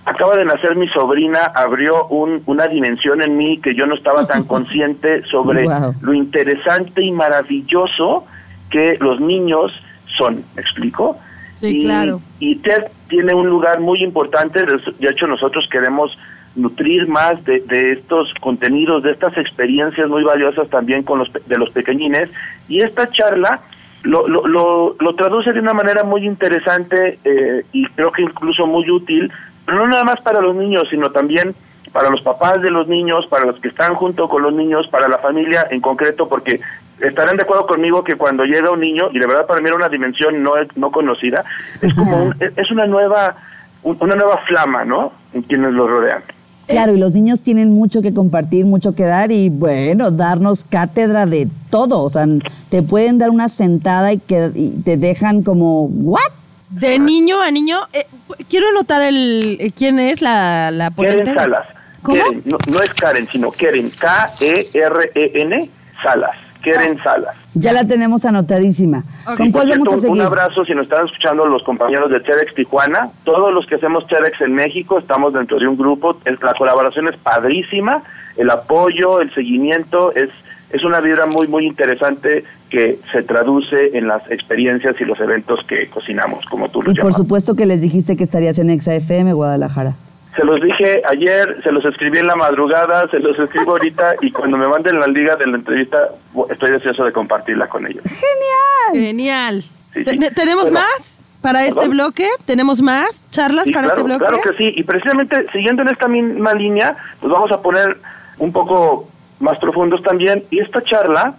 acaba 0.04 0.36
de 0.36 0.44
nacer 0.44 0.75
mi 0.75 0.90
sobrina, 0.90 1.50
abrió 1.56 2.08
una 2.08 2.68
dimensión 2.68 3.22
en 3.22 3.38
mí 3.38 3.58
que 3.60 3.74
yo 3.74 3.86
no 3.86 3.96
estaba 3.96 4.28
tan 4.28 4.44
consciente 4.48 5.24
sobre 5.24 5.66
lo 6.02 6.14
interesante 6.14 7.02
y 7.02 7.14
maravilloso 7.14 8.25
que 8.70 8.98
los 9.00 9.22
niños 9.22 9.72
son, 10.18 10.44
¿me 10.56 10.62
explico? 10.62 11.18
Sí, 11.52 11.84
claro. 11.84 12.20
Y 12.40 12.58
TED 12.58 12.84
tiene 13.08 13.34
un 13.34 13.48
lugar 13.48 13.80
muy 13.80 14.04
importante, 14.04 14.66
de 14.66 15.10
hecho 15.10 15.25
nosotros 15.25 15.70
queremos 15.72 16.18
nutrir 16.55 17.07
más 17.07 17.43
de, 17.43 17.63
estos 17.91 18.33
contenidos, 18.39 19.03
de 19.03 19.12
estas 19.12 19.38
experiencias 19.38 20.07
muy 20.07 20.24
valiosas 20.24 20.69
también 20.69 21.03
con 21.03 21.19
los 21.19 21.31
de 21.31 21.57
los 21.57 21.69
pequeñines 21.71 22.29
y 22.67 22.81
esta 22.81 23.09
charla 23.09 23.62
lo, 24.03 24.27
lo, 24.27 24.95
lo, 25.00 25.15
traduce 25.15 25.51
de 25.51 25.59
una 25.59 25.74
manera 25.74 26.03
muy 26.03 26.25
interesante 26.25 27.19
eh, 27.24 27.65
y 27.71 27.85
creo 27.88 28.12
que 28.12 28.21
incluso 28.21 28.67
muy 28.67 28.89
útil, 28.89 29.31
pero 29.65 29.79
no 29.79 29.88
nada 29.88 30.03
más 30.03 30.21
para 30.21 30.41
los 30.41 30.55
niños, 30.55 30.88
sino 30.89 31.09
también 31.09 31.55
para 31.91 32.09
los 32.09 32.21
papás 32.21 32.62
de 32.62 32.69
los 32.69 32.88
niños, 32.88 33.25
para 33.27 33.45
los 33.45 33.59
que 33.59 33.69
están 33.69 33.95
junto 33.95 34.29
con 34.29 34.43
los 34.43 34.53
niños, 34.53 34.88
para 34.89 35.07
la 35.07 35.17
familia 35.17 35.65
en 35.71 35.81
concreto, 35.81 36.29
porque 36.29 36.59
estarán 37.00 37.38
de 37.38 37.43
acuerdo 37.43 37.65
conmigo 37.65 38.03
que 38.03 38.15
cuando 38.15 38.43
llega 38.43 38.69
un 38.69 38.81
niño, 38.81 39.09
y 39.12 39.17
de 39.17 39.25
verdad 39.25 39.47
para 39.47 39.59
mí 39.59 39.67
era 39.67 39.77
una 39.77 39.89
dimensión 39.89 40.43
no, 40.43 40.53
no 40.75 40.91
conocida, 40.91 41.43
es 41.81 41.93
como 41.95 42.31
es 42.39 42.69
una 42.69 42.85
nueva 42.85 43.35
una 43.83 44.15
nueva 44.15 44.38
flama, 44.39 44.83
¿no? 44.83 45.13
En 45.33 45.43
quienes 45.43 45.74
lo 45.74 45.88
rodean. 45.88 46.24
Claro, 46.67 46.95
y 46.95 46.98
los 46.98 47.13
niños 47.13 47.41
tienen 47.41 47.72
mucho 47.72 48.01
que 48.01 48.13
compartir, 48.13 48.65
mucho 48.65 48.95
que 48.95 49.03
dar 49.03 49.31
y 49.31 49.50
bueno, 49.50 50.10
darnos 50.10 50.65
cátedra 50.65 51.25
de 51.25 51.48
todo. 51.69 52.01
O 52.01 52.10
sea, 52.10 52.25
te 52.69 52.81
pueden 52.81 53.19
dar 53.19 53.29
una 53.29 53.50
sentada 53.50 54.13
y 54.13 54.17
que 54.17 54.74
te 54.84 54.98
dejan 54.98 55.43
como, 55.43 55.84
¿what? 55.86 56.22
De 56.69 56.98
niño 56.98 57.39
a 57.41 57.51
niño, 57.51 57.81
eh, 57.93 58.07
quiero 58.50 58.69
anotar 58.69 59.01
el 59.01 59.57
eh, 59.60 59.72
quién 59.72 60.00
es 60.00 60.22
la, 60.22 60.72
la 60.72 60.91
Keren 60.91 61.25
Salas. 61.25 61.67
¿Cómo? 62.01 62.22
no, 62.45 62.57
no, 62.72 62.81
es 62.81 62.93
Karen, 62.93 63.27
sino 63.31 63.51
Keren, 63.51 63.89
K-E-R-E-N, 63.89 65.69
Salas. 66.01 66.36
Keren 66.62 67.01
Salas. 67.03 67.36
Ya 67.55 67.74
la 67.74 67.85
tenemos 67.85 68.25
anotadísima. 68.25 69.03
¿Con 69.38 69.51
cuál 69.51 69.69
vamos 69.69 69.93
a 69.93 69.97
seguir? 69.97 70.12
Un 70.12 70.21
abrazo 70.21 70.65
si 70.65 70.74
nos 70.74 70.83
están 70.83 71.05
escuchando 71.05 71.45
los 71.45 71.63
compañeros 71.63 72.12
de 72.12 72.19
TEDx 72.19 72.53
Tijuana. 72.53 73.09
Todos 73.24 73.53
los 73.53 73.65
que 73.65 73.75
hacemos 73.75 74.05
TEDx 74.07 74.41
en 74.41 74.53
México 74.53 75.00
estamos 75.00 75.33
dentro 75.33 75.57
de 75.57 75.67
un 75.67 75.77
grupo. 75.77 76.17
La 76.25 76.53
colaboración 76.53 77.07
es 77.07 77.17
padrísima. 77.17 78.03
El 78.38 78.50
apoyo, 78.50 79.21
el 79.21 79.33
seguimiento 79.33 80.13
es 80.13 80.29
es 80.71 80.83
una 80.83 81.00
vibra 81.00 81.25
muy 81.25 81.47
muy 81.47 81.65
interesante 81.65 82.43
que 82.69 83.00
se 83.12 83.24
traduce 83.24 83.97
en 83.97 84.07
las 84.07 84.29
experiencias 84.29 85.00
y 85.00 85.05
los 85.05 85.19
eventos 85.19 85.63
que 85.65 85.88
cocinamos, 85.88 86.43
como 86.45 86.69
tú 86.69 86.81
lo 86.81 86.91
Y 86.91 86.95
por 86.95 87.13
supuesto 87.13 87.55
que 87.55 87.65
les 87.65 87.81
dijiste 87.81 88.17
que 88.17 88.24
estarías 88.24 88.59
en 88.59 88.69
Exa 88.69 88.95
FM 88.95 89.33
Guadalajara. 89.33 89.93
Se 90.36 90.44
los 90.44 90.62
dije 90.62 91.01
ayer, 91.08 91.62
se 91.63 91.72
los 91.72 91.86
escribí 91.86 92.18
en 92.18 92.27
la 92.27 92.36
madrugada, 92.36 93.08
se 93.10 93.20
los 93.20 93.39
escribo 93.39 93.72
ahorita 93.72 94.15
y 94.22 94.32
cuando 94.32 94.58
me 94.58 94.68
manden 94.68 95.00
la 95.00 95.08
liga 95.08 95.36
de 95.38 95.48
la 95.48 95.58
entrevista 95.58 96.10
estoy 96.50 96.72
deseoso 96.72 97.06
de 97.06 97.13
compartirla 97.13 97.68
con 97.68 97.88
ellos. 97.88 98.04
Genial. 98.04 99.63
Genial. 99.94 100.34
¿Tenemos 100.36 100.72
más 100.72 101.20
para 101.42 101.65
este 101.65 101.88
bloque? 101.88 102.27
¿Tenemos 102.46 102.82
más 102.82 103.25
charlas 103.32 103.70
para 103.72 103.88
este 103.88 104.01
bloque? 104.01 104.25
Claro 104.25 104.42
que 104.42 104.54
sí, 104.58 104.74
y 104.75 104.84
precisamente 104.84 105.46
siguiendo 105.54 105.84
en 105.84 105.89
esta 105.89 106.08
misma 106.08 106.54
línea, 106.54 106.98
pues 107.22 107.32
vamos 107.32 107.51
a 107.54 107.62
poner 107.62 107.98
un 108.38 108.51
poco 108.51 109.08
más 109.39 109.58
profundos 109.60 110.04
también. 110.04 110.44
Y 110.50 110.60
esta 110.60 110.84
charla, 110.84 111.34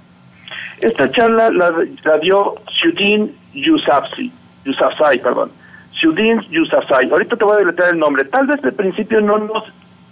esta 0.81 1.11
charla 1.11 1.51
la, 1.51 2.19
dio 2.23 2.55
Shudin 2.71 3.31
Yusafzai, 3.53 4.33
Yusafzai, 4.65 5.19
perdón 5.19 5.51
Shudin 5.97 6.43
Yusafzai. 6.51 7.11
Ahorita 7.11 7.37
te 7.37 7.45
voy 7.45 7.57
a 7.57 7.59
deletrear 7.59 7.91
el 7.91 7.99
nombre. 7.99 8.25
Tal 8.25 8.47
vez 8.47 8.61
de 8.63 8.73
principio 8.73 9.21
no 9.21 9.39
nos 9.39 9.65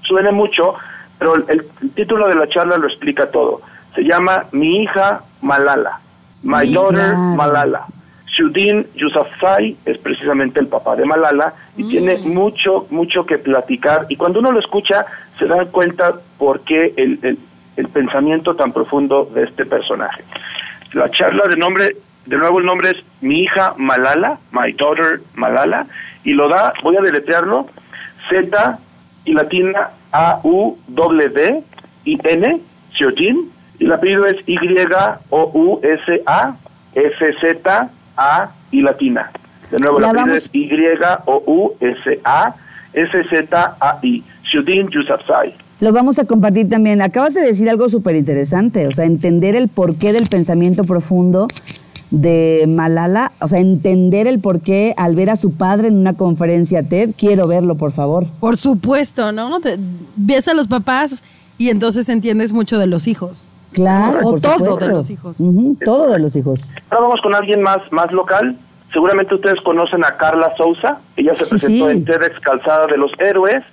suene 0.02 0.32
mucho, 0.32 0.74
pero 1.18 1.34
el, 1.34 1.64
título 1.94 2.28
de 2.28 2.34
la 2.34 2.48
charla 2.48 2.76
lo 2.76 2.88
explica 2.88 3.30
todo. 3.30 3.60
Se 3.94 4.02
llama 4.02 4.46
Mi 4.52 4.82
hija 4.82 5.22
Malala, 5.42 6.00
My 6.42 6.72
Daughter 6.72 7.14
Malala. 7.14 7.86
Shudin 8.26 8.86
Yousafzai 8.96 9.76
es 9.84 9.98
precisamente 9.98 10.58
el 10.58 10.66
papá 10.66 10.96
de 10.96 11.04
Malala 11.04 11.54
y 11.76 11.84
mm. 11.84 11.88
tiene 11.88 12.18
mucho, 12.18 12.86
mucho 12.90 13.24
que 13.24 13.38
platicar. 13.38 14.06
Y 14.08 14.16
cuando 14.16 14.40
uno 14.40 14.50
lo 14.50 14.58
escucha, 14.58 15.06
se 15.38 15.46
da 15.46 15.64
cuenta 15.66 16.14
por 16.38 16.60
qué 16.60 16.92
el, 16.96 17.38
el, 17.76 17.88
pensamiento 17.88 18.54
tan 18.56 18.72
profundo 18.72 19.30
de 19.32 19.44
este 19.44 19.64
personaje. 19.64 20.24
La 20.94 21.10
charla 21.10 21.46
de 21.46 21.56
nombre, 21.56 21.96
de 22.26 22.36
nuevo 22.36 22.58
el 22.58 22.66
nombre 22.66 22.90
es 22.90 22.96
Mi 23.20 23.42
hija 23.42 23.74
Malala, 23.76 24.38
My 24.52 24.72
Daughter 24.72 25.20
Malala, 25.34 25.86
y 26.24 26.32
lo 26.32 26.48
da, 26.48 26.72
voy 26.82 26.96
a 26.96 27.00
deletrearlo, 27.00 27.66
Z 28.28 28.78
y 29.24 29.32
latina 29.32 29.90
A 30.12 30.40
U 30.42 30.76
W 30.88 31.28
D 31.28 31.62
I 32.04 32.18
N, 32.24 32.60
Shudin, 32.92 33.50
y 33.78 33.84
el 33.84 33.92
apellido 33.92 34.26
es 34.26 34.36
Y 34.46 34.58
O 35.30 35.50
U 35.54 35.80
S 35.82 36.22
A 36.26 36.54
F 36.94 37.32
Z 37.40 37.90
a 38.16 38.50
y 38.70 38.82
latina. 38.82 39.30
De 39.70 39.78
nuevo, 39.78 39.98
la, 39.98 40.10
primera 40.10 40.36
es 40.36 40.48
Y 40.52 40.70
O 41.26 41.42
U 41.46 41.76
S 41.80 42.20
A 42.24 42.54
S 42.92 43.24
Z 43.24 43.76
A 43.80 43.98
I. 44.02 44.24
Shudin 44.44 44.88
Yusafzai. 44.88 45.54
Lo 45.80 45.92
vamos 45.92 46.18
a 46.18 46.24
compartir 46.24 46.68
también. 46.68 47.02
Acabas 47.02 47.34
de 47.34 47.40
decir 47.40 47.68
algo 47.68 47.88
súper 47.88 48.14
interesante, 48.14 48.86
o 48.86 48.92
sea, 48.92 49.04
entender 49.04 49.56
el 49.56 49.68
porqué 49.68 50.12
del 50.12 50.28
pensamiento 50.28 50.84
profundo 50.84 51.48
de 52.10 52.64
Malala, 52.68 53.32
o 53.40 53.48
sea, 53.48 53.58
entender 53.60 54.26
el 54.26 54.38
porqué 54.40 54.94
al 54.96 55.16
ver 55.16 55.30
a 55.30 55.36
su 55.36 55.52
padre 55.52 55.88
en 55.88 55.96
una 55.96 56.14
conferencia 56.14 56.82
TED. 56.82 57.10
Quiero 57.16 57.46
verlo, 57.46 57.76
por 57.76 57.92
favor. 57.92 58.26
Por 58.40 58.56
supuesto, 58.56 59.32
¿no? 59.32 59.58
ves 60.16 60.48
a 60.48 60.54
los 60.54 60.68
papás 60.68 61.22
y 61.58 61.70
entonces 61.70 62.08
entiendes 62.08 62.52
mucho 62.52 62.78
de 62.78 62.86
los 62.86 63.06
hijos. 63.06 63.46
Claro, 63.72 64.20
o 64.22 64.38
todo 64.38 64.76
de 64.76 64.88
los 64.88 65.10
hijos. 65.10 65.38
todo 65.84 66.12
de 66.12 66.18
los 66.20 66.36
hijos. 66.36 66.72
Ahora 66.90 67.06
vamos 67.06 67.20
con 67.20 67.34
alguien 67.34 67.60
más, 67.60 67.80
más 67.90 68.12
local. 68.12 68.56
Seguramente 68.92 69.34
ustedes 69.34 69.60
conocen 69.62 70.04
a 70.04 70.16
Carla 70.16 70.54
Sousa. 70.56 71.00
Ella 71.16 71.34
se 71.34 71.46
presentó 71.46 71.90
en 71.90 72.04
TEDx 72.04 72.38
Calzada 72.40 72.86
de 72.86 72.96
los 72.96 73.10
Héroes 73.18 73.64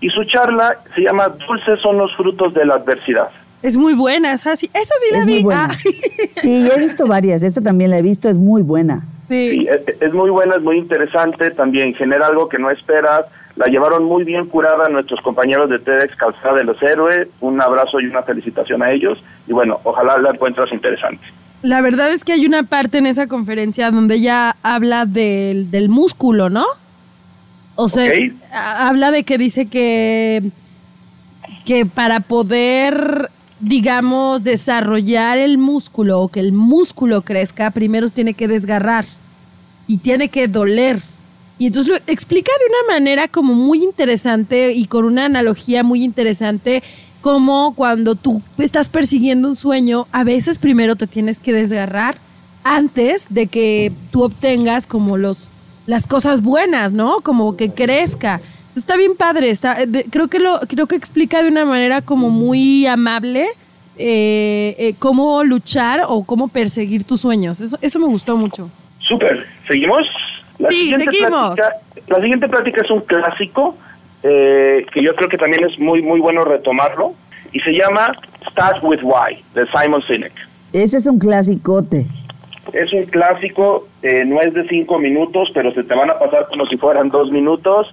y 0.00 0.08
su 0.08 0.24
charla 0.24 0.78
se 0.94 1.02
llama 1.02 1.28
Dulces 1.28 1.78
son 1.80 1.98
los 1.98 2.14
frutos 2.16 2.54
de 2.54 2.64
la 2.64 2.76
adversidad. 2.76 3.28
Es 3.62 3.76
muy 3.76 3.94
buena, 3.94 4.32
esa 4.32 4.56
sí, 4.56 4.70
esa 4.72 4.94
sí 5.02 5.12
la 5.12 5.24
vi. 5.24 5.46
Ah. 5.52 5.68
Sí, 6.34 6.68
he 6.74 6.78
visto 6.78 7.06
varias, 7.06 7.42
esta 7.42 7.60
también 7.60 7.90
la 7.90 7.98
he 7.98 8.02
visto, 8.02 8.28
es 8.28 8.38
muy 8.38 8.62
buena. 8.62 9.02
Sí, 9.28 9.68
es, 9.70 10.00
es, 10.00 10.14
muy 10.14 10.30
buena, 10.30 10.56
es 10.56 10.62
muy 10.62 10.78
interesante, 10.78 11.50
también 11.50 11.94
genera 11.94 12.26
algo 12.26 12.48
que 12.48 12.58
no 12.58 12.70
esperas, 12.70 13.26
la 13.60 13.66
llevaron 13.66 14.04
muy 14.04 14.24
bien 14.24 14.46
curada 14.46 14.88
nuestros 14.88 15.20
compañeros 15.20 15.68
de 15.68 15.78
TEDx 15.78 16.16
Calzada 16.16 16.54
de 16.54 16.64
los 16.64 16.82
Héroes. 16.82 17.28
Un 17.40 17.60
abrazo 17.60 18.00
y 18.00 18.06
una 18.06 18.22
felicitación 18.22 18.82
a 18.82 18.90
ellos. 18.90 19.22
Y 19.46 19.52
bueno, 19.52 19.78
ojalá 19.84 20.16
la 20.18 20.30
encuentres 20.30 20.72
interesante. 20.72 21.22
La 21.62 21.82
verdad 21.82 22.10
es 22.10 22.24
que 22.24 22.32
hay 22.32 22.46
una 22.46 22.62
parte 22.62 22.98
en 22.98 23.06
esa 23.06 23.26
conferencia 23.26 23.90
donde 23.90 24.14
ella 24.14 24.56
habla 24.62 25.04
del, 25.04 25.70
del 25.70 25.90
músculo, 25.90 26.48
¿no? 26.48 26.64
O 27.74 27.90
sea, 27.90 28.10
habla 28.78 29.10
de 29.10 29.24
que 29.24 29.36
dice 29.36 29.66
que, 29.66 30.42
que 31.66 31.84
para 31.84 32.20
poder, 32.20 33.30
digamos, 33.60 34.44
desarrollar 34.44 35.38
el 35.38 35.58
músculo 35.58 36.20
o 36.20 36.28
que 36.28 36.40
el 36.40 36.52
músculo 36.52 37.22
crezca, 37.22 37.70
primero 37.70 38.08
tiene 38.08 38.34
que 38.34 38.48
desgarrar 38.48 39.04
y 39.86 39.98
tiene 39.98 40.28
que 40.28 40.48
doler 40.48 41.00
y 41.60 41.66
entonces 41.66 41.92
lo 41.92 41.96
explica 42.10 42.50
de 42.58 42.64
una 42.64 42.94
manera 42.94 43.28
como 43.28 43.52
muy 43.52 43.84
interesante 43.84 44.72
y 44.72 44.86
con 44.86 45.04
una 45.04 45.26
analogía 45.26 45.82
muy 45.82 46.02
interesante 46.02 46.82
como 47.20 47.74
cuando 47.74 48.14
tú 48.14 48.40
estás 48.56 48.88
persiguiendo 48.88 49.46
un 49.46 49.56
sueño, 49.56 50.06
a 50.10 50.24
veces 50.24 50.56
primero 50.56 50.96
te 50.96 51.06
tienes 51.06 51.38
que 51.38 51.52
desgarrar 51.52 52.16
antes 52.64 53.26
de 53.28 53.46
que 53.46 53.92
tú 54.10 54.22
obtengas 54.22 54.86
como 54.86 55.18
los 55.18 55.50
las 55.86 56.06
cosas 56.06 56.42
buenas, 56.42 56.92
¿no? 56.92 57.20
Como 57.20 57.56
que 57.58 57.70
crezca. 57.70 58.40
Está 58.76 58.96
bien 58.96 59.16
padre, 59.16 59.50
está, 59.50 59.82
eh, 59.82 60.04
creo 60.10 60.28
que 60.28 60.38
lo 60.38 60.60
creo 60.60 60.86
que 60.86 60.96
explica 60.96 61.42
de 61.42 61.48
una 61.48 61.64
manera 61.64 62.02
como 62.02 62.30
muy 62.30 62.86
amable 62.86 63.46
eh, 63.98 64.74
eh, 64.78 64.94
cómo 64.98 65.44
luchar 65.44 66.00
o 66.08 66.24
cómo 66.24 66.48
perseguir 66.48 67.04
tus 67.04 67.20
sueños. 67.20 67.60
Eso, 67.60 67.78
eso 67.80 67.98
me 67.98 68.06
gustó 68.06 68.36
mucho. 68.36 68.70
Súper. 68.98 69.46
¿Seguimos? 69.66 70.06
La 70.58 70.68
sí, 70.68 70.94
seguimos. 70.94 71.58
la 72.06 72.20
siguiente 72.20 72.48
plática 72.48 72.82
es 72.82 72.90
un 72.90 73.00
clásico 73.00 73.76
eh, 74.22 74.84
que 74.92 75.02
yo 75.02 75.14
creo 75.16 75.28
que 75.28 75.38
también 75.38 75.64
es 75.64 75.78
muy, 75.78 76.02
muy 76.02 76.20
bueno 76.20 76.44
retomarlo 76.44 77.14
y 77.52 77.60
se 77.60 77.72
llama 77.72 78.12
Start 78.50 78.82
with 78.82 79.00
Why, 79.02 79.42
de 79.54 79.66
Simon 79.66 80.02
Sinek. 80.02 80.32
Ese 80.72 80.98
es 80.98 81.06
un 81.06 81.18
clasicote. 81.18 82.06
Es 82.72 82.92
un 82.92 83.06
clásico, 83.06 83.88
eh, 84.02 84.24
no 84.24 84.40
es 84.40 84.52
de 84.52 84.68
cinco 84.68 84.98
minutos, 84.98 85.50
pero 85.54 85.72
se 85.72 85.82
te 85.82 85.94
van 85.94 86.10
a 86.10 86.18
pasar 86.18 86.46
como 86.48 86.66
si 86.66 86.76
fueran 86.76 87.08
dos 87.08 87.30
minutos. 87.30 87.92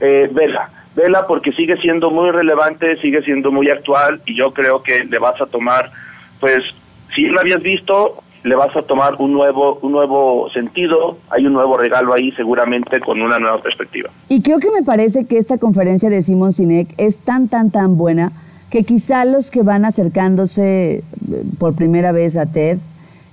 Eh, 0.00 0.28
vela, 0.32 0.70
vela 0.94 1.26
porque 1.26 1.52
sigue 1.52 1.76
siendo 1.76 2.10
muy 2.10 2.30
relevante, 2.30 2.96
sigue 2.98 3.22
siendo 3.22 3.50
muy 3.50 3.70
actual 3.70 4.20
y 4.26 4.34
yo 4.34 4.52
creo 4.52 4.82
que 4.82 5.04
le 5.04 5.18
vas 5.18 5.40
a 5.40 5.46
tomar, 5.46 5.90
pues, 6.40 6.64
si 7.14 7.26
lo 7.26 7.40
habías 7.40 7.62
visto, 7.62 8.22
le 8.44 8.54
vas 8.54 8.76
a 8.76 8.82
tomar 8.82 9.14
un 9.18 9.32
nuevo, 9.32 9.78
un 9.82 9.92
nuevo 9.92 10.50
sentido, 10.50 11.16
hay 11.30 11.46
un 11.46 11.54
nuevo 11.54 11.78
regalo 11.78 12.14
ahí 12.14 12.30
seguramente 12.32 13.00
con 13.00 13.22
una 13.22 13.38
nueva 13.38 13.58
perspectiva. 13.58 14.10
Y 14.28 14.42
creo 14.42 14.58
que 14.58 14.70
me 14.70 14.82
parece 14.82 15.26
que 15.26 15.38
esta 15.38 15.58
conferencia 15.58 16.10
de 16.10 16.22
Simon 16.22 16.52
Sinek 16.52 16.88
es 16.98 17.16
tan, 17.18 17.48
tan, 17.48 17.70
tan 17.70 17.96
buena 17.96 18.32
que 18.70 18.84
quizá 18.84 19.24
los 19.24 19.50
que 19.50 19.62
van 19.62 19.84
acercándose 19.84 20.96
eh, 20.96 21.02
por 21.58 21.74
primera 21.74 22.12
vez 22.12 22.36
a 22.36 22.46
TED 22.46 22.78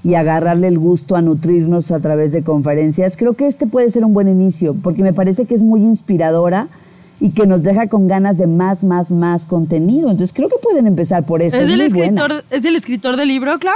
y 0.03 0.15
agarrarle 0.15 0.67
el 0.67 0.79
gusto 0.79 1.15
a 1.15 1.21
nutrirnos 1.21 1.91
a 1.91 1.99
través 1.99 2.31
de 2.31 2.43
conferencias, 2.43 3.17
creo 3.17 3.33
que 3.33 3.47
este 3.47 3.67
puede 3.67 3.89
ser 3.89 4.03
un 4.03 4.13
buen 4.13 4.27
inicio, 4.27 4.75
porque 4.83 5.03
me 5.03 5.13
parece 5.13 5.45
que 5.45 5.53
es 5.53 5.63
muy 5.63 5.81
inspiradora 5.81 6.67
y 7.19 7.33
que 7.33 7.45
nos 7.45 7.61
deja 7.61 7.87
con 7.87 8.07
ganas 8.07 8.39
de 8.39 8.47
más, 8.47 8.83
más, 8.83 9.11
más 9.11 9.45
contenido. 9.45 10.09
Entonces 10.09 10.33
creo 10.33 10.49
que 10.49 10.57
pueden 10.61 10.87
empezar 10.87 11.23
por 11.23 11.41
esto. 11.41 11.57
¿Es, 11.57 11.69
el 11.69 11.81
escritor, 11.81 12.43
¿Es 12.49 12.65
el 12.65 12.75
escritor 12.75 13.15
del 13.15 13.27
libro, 13.27 13.57
Clau? 13.59 13.75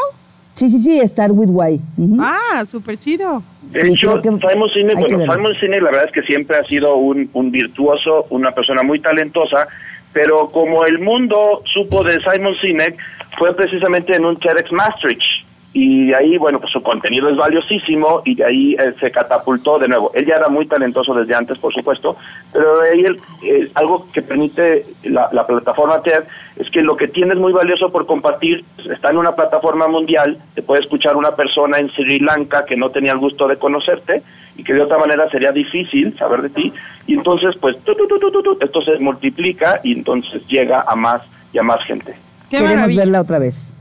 Sí, 0.56 0.70
sí, 0.70 0.80
sí, 0.80 1.00
Start 1.08 1.34
with 1.36 1.50
Why. 1.50 1.80
Ah, 2.20 2.64
súper 2.66 2.98
chido. 2.98 3.44
De 3.72 3.88
hecho, 3.90 4.20
Simon 4.22 4.70
Sinek, 4.74 4.96
bueno, 5.00 5.34
Simon 5.34 5.54
Sinek 5.60 5.82
la 5.82 5.92
verdad 5.92 6.06
es 6.06 6.12
que 6.14 6.22
siempre 6.24 6.58
ha 6.58 6.64
sido 6.64 6.96
un, 6.96 7.30
un 7.34 7.52
virtuoso, 7.52 8.26
una 8.30 8.52
persona 8.52 8.82
muy 8.82 9.00
talentosa, 9.00 9.68
pero 10.14 10.50
como 10.50 10.86
el 10.86 11.00
mundo 11.00 11.62
supo 11.66 12.04
de 12.04 12.20
Simon 12.22 12.56
Sinek, 12.62 12.96
fue 13.38 13.54
precisamente 13.54 14.16
en 14.16 14.26
un 14.26 14.38
TEDx 14.38 14.72
Maastricht 14.72 15.35
y 15.78 16.14
ahí, 16.14 16.38
bueno, 16.38 16.62
pues 16.62 16.72
su 16.72 16.82
contenido 16.82 17.28
es 17.28 17.36
valiosísimo 17.36 18.22
y 18.24 18.36
de 18.36 18.46
ahí 18.46 18.76
eh, 18.76 18.94
se 18.98 19.12
catapultó 19.12 19.78
de 19.78 19.90
nuevo. 19.90 20.10
Él 20.14 20.26
ya 20.26 20.36
era 20.36 20.48
muy 20.48 20.66
talentoso 20.68 21.14
desde 21.14 21.36
antes, 21.36 21.58
por 21.58 21.74
supuesto, 21.74 22.16
pero 22.54 22.80
de 22.80 22.90
ahí 22.92 23.06
eh, 23.44 23.70
algo 23.74 24.08
que 24.10 24.22
permite 24.22 24.86
la, 25.04 25.46
plataforma 25.46 26.02
TED 26.02 26.24
es 26.56 26.70
que 26.70 26.82
lo 26.82 26.96
que 26.96 27.10
tienes 27.10 27.38
muy 27.40 27.52
valioso 27.52 27.92
por 27.92 28.06
compartir 28.06 28.64
está 28.90 29.10
en 29.10 29.18
una 29.18 29.34
plataforma 29.34 29.86
mundial, 29.90 30.38
te 30.54 30.62
puede 30.62 30.80
escuchar 30.80 31.18
una 31.18 31.32
persona 31.32 31.78
en 31.78 31.90
Sri 31.90 32.20
Lanka 32.20 32.64
que 32.64 32.78
no 32.78 32.90
tenía 32.90 33.12
el 33.12 33.20
gusto 33.20 33.46
de 33.46 33.58
conocerte 33.58 34.24
y 34.56 34.64
que 34.64 34.74
de 34.74 34.82
otra 34.82 34.98
manera 34.98 35.30
sería 35.30 35.52
difícil 35.52 36.18
saber 36.18 36.42
de 36.44 36.50
ti, 36.52 36.74
y 37.06 37.16
entonces 37.16 37.54
pues 37.60 37.76
esto 37.76 38.82
se 38.82 38.98
multiplica 39.00 39.82
y 39.84 39.92
entonces 39.92 40.48
llega 40.48 40.86
a 40.88 40.96
más 40.96 41.22
y 41.52 41.58
a 41.58 41.64
más 41.64 41.84
gente. 41.84 42.16
Queremos 42.50 42.96
verla 42.96 43.20
otra 43.20 43.40
vez. 43.40 43.76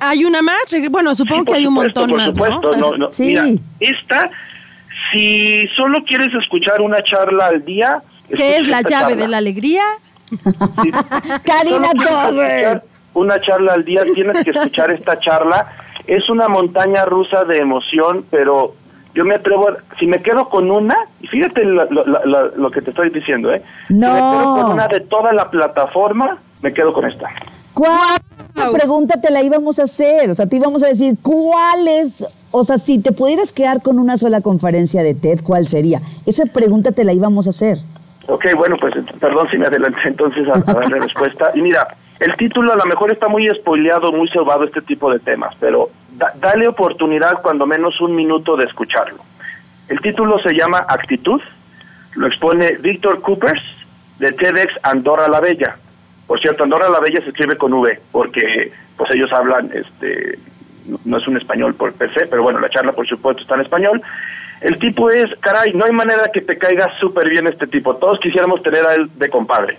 ¿Hay 0.00 0.24
una 0.24 0.42
más? 0.42 0.64
Bueno, 0.90 1.14
supongo 1.14 1.46
que 1.46 1.54
hay 1.54 1.66
un 1.66 1.74
montón 1.74 2.10
por 2.10 2.18
más. 2.18 2.30
Supuesto, 2.30 2.96
¿no? 2.96 3.12
sí. 3.12 3.28
Mira, 3.28 3.46
esta, 3.80 4.30
si 5.12 5.66
solo 5.76 6.04
quieres 6.04 6.32
escuchar 6.34 6.80
una 6.80 7.02
charla 7.02 7.46
al 7.46 7.64
día. 7.64 8.02
¿Qué 8.34 8.56
es 8.56 8.68
la 8.68 8.82
llave 8.82 9.16
de 9.16 9.28
la 9.28 9.38
alegría? 9.38 9.82
Karina 11.44 11.88
Torres. 11.92 12.82
Una 13.14 13.40
charla 13.40 13.74
al 13.74 13.84
día, 13.84 14.02
tienes 14.12 14.42
que 14.42 14.50
escuchar 14.50 14.90
esta 14.90 15.18
charla. 15.20 15.66
Es 16.06 16.28
una 16.28 16.48
montaña 16.48 17.04
rusa 17.04 17.44
de 17.44 17.58
emoción, 17.58 18.24
pero 18.30 18.74
yo 19.14 19.24
me 19.24 19.36
atrevo, 19.36 19.68
si 19.98 20.06
me 20.06 20.20
quedo 20.20 20.48
con 20.48 20.70
una, 20.70 20.96
y 21.20 21.28
fíjate 21.28 21.64
lo, 21.64 22.70
que 22.70 22.82
te 22.82 22.90
estoy 22.90 23.10
diciendo, 23.10 23.52
¿eh? 23.54 23.62
No. 23.88 24.06
Si 24.08 24.12
me 24.12 24.18
quedo 24.18 24.54
con 24.54 24.72
una 24.72 24.88
de 24.88 25.00
toda 25.00 25.32
la 25.32 25.48
plataforma, 25.48 26.38
me 26.62 26.72
quedo 26.72 26.92
con 26.92 27.06
esta. 27.06 27.28
¿Cuál 27.74 28.20
pregunta 28.72 29.20
te 29.20 29.30
la 29.30 29.42
íbamos 29.42 29.78
a 29.78 29.82
hacer? 29.82 30.30
O 30.30 30.34
sea, 30.34 30.46
te 30.46 30.56
íbamos 30.56 30.82
a 30.82 30.88
decir, 30.88 31.16
¿cuál 31.20 31.88
es? 31.88 32.24
O 32.52 32.64
sea, 32.64 32.78
si 32.78 33.00
te 33.00 33.12
pudieras 33.12 33.52
quedar 33.52 33.82
con 33.82 33.98
una 33.98 34.16
sola 34.16 34.40
conferencia 34.40 35.02
de 35.02 35.14
TED, 35.14 35.40
¿cuál 35.42 35.66
sería? 35.66 36.00
Esa 36.24 36.46
pregunta 36.46 36.92
te 36.92 37.04
la 37.04 37.12
íbamos 37.12 37.48
a 37.48 37.50
hacer. 37.50 37.78
Ok, 38.28 38.46
bueno, 38.56 38.76
pues 38.80 38.94
perdón 39.20 39.48
si 39.50 39.58
me 39.58 39.66
adelanté 39.66 40.00
entonces 40.04 40.48
a, 40.48 40.60
dar 40.60 40.88
la 40.88 40.98
respuesta. 40.98 41.50
Y 41.54 41.60
mira, 41.60 41.88
el 42.20 42.34
título 42.36 42.72
a 42.72 42.76
lo 42.76 42.84
mejor 42.86 43.12
está 43.12 43.28
muy 43.28 43.48
spoileado, 43.58 44.12
muy 44.12 44.28
salvado 44.28 44.64
este 44.64 44.80
tipo 44.80 45.12
de 45.12 45.18
temas, 45.18 45.54
pero 45.60 45.90
dale 46.36 46.68
oportunidad 46.68 47.42
cuando 47.42 47.66
menos 47.66 48.00
un 48.00 48.14
minuto 48.14 48.56
de 48.56 48.64
escucharlo. 48.64 49.18
El 49.88 50.00
título 50.00 50.38
se 50.38 50.54
llama 50.54 50.86
Actitud, 50.88 51.42
lo 52.14 52.26
expone 52.26 52.76
Víctor 52.78 53.20
Coopers 53.20 53.62
de 54.18 54.32
TEDx 54.32 54.78
Andorra 54.82 55.28
la 55.28 55.40
Bella. 55.40 55.76
Por 56.26 56.40
cierto, 56.40 56.64
Andorra 56.64 56.88
la 56.88 57.00
Bella 57.00 57.20
se 57.22 57.28
escribe 57.28 57.56
con 57.56 57.72
V, 57.72 58.00
porque 58.10 58.72
pues 58.96 59.10
ellos 59.10 59.32
hablan, 59.32 59.70
este, 59.74 60.38
no 61.04 61.18
es 61.18 61.28
un 61.28 61.36
español 61.36 61.74
por 61.74 61.92
per 61.92 62.12
se, 62.14 62.26
pero 62.26 62.42
bueno, 62.42 62.60
la 62.60 62.70
charla 62.70 62.92
por 62.92 63.06
supuesto 63.06 63.42
está 63.42 63.54
en 63.56 63.62
español. 63.62 64.02
El 64.60 64.78
tipo 64.78 65.10
es, 65.10 65.30
caray, 65.40 65.72
no 65.74 65.84
hay 65.84 65.92
manera 65.92 66.30
que 66.32 66.40
te 66.40 66.56
caiga 66.56 66.88
súper 66.98 67.28
bien 67.28 67.46
este 67.46 67.66
tipo. 67.66 67.96
Todos 67.96 68.18
quisiéramos 68.20 68.62
tener 68.62 68.86
a 68.86 68.94
él 68.94 69.10
de 69.16 69.28
compadre. 69.28 69.76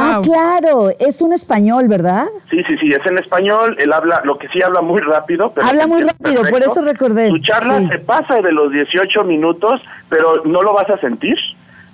Ah, 0.00 0.20
claro, 0.22 0.90
es 0.98 1.20
un 1.20 1.32
español, 1.32 1.86
¿verdad? 1.88 2.26
Sí, 2.48 2.62
sí, 2.64 2.78
sí, 2.78 2.88
es 2.88 3.04
en 3.04 3.18
español. 3.18 3.76
Él 3.78 3.92
habla, 3.92 4.22
lo 4.24 4.38
que 4.38 4.48
sí 4.48 4.62
habla 4.62 4.80
muy 4.80 5.00
rápido. 5.00 5.52
Pero 5.54 5.66
habla 5.66 5.86
muy 5.86 6.02
rápido, 6.02 6.42
por 6.48 6.62
eso 6.62 6.80
recordé. 6.82 7.28
Su 7.28 7.38
charla 7.40 7.86
se 7.88 7.98
pasa 7.98 8.40
de 8.40 8.52
los 8.52 8.72
18 8.72 9.24
minutos, 9.24 9.82
pero 10.08 10.42
no 10.44 10.62
lo 10.62 10.72
vas 10.72 10.88
a 10.88 10.96
sentir. 10.98 11.36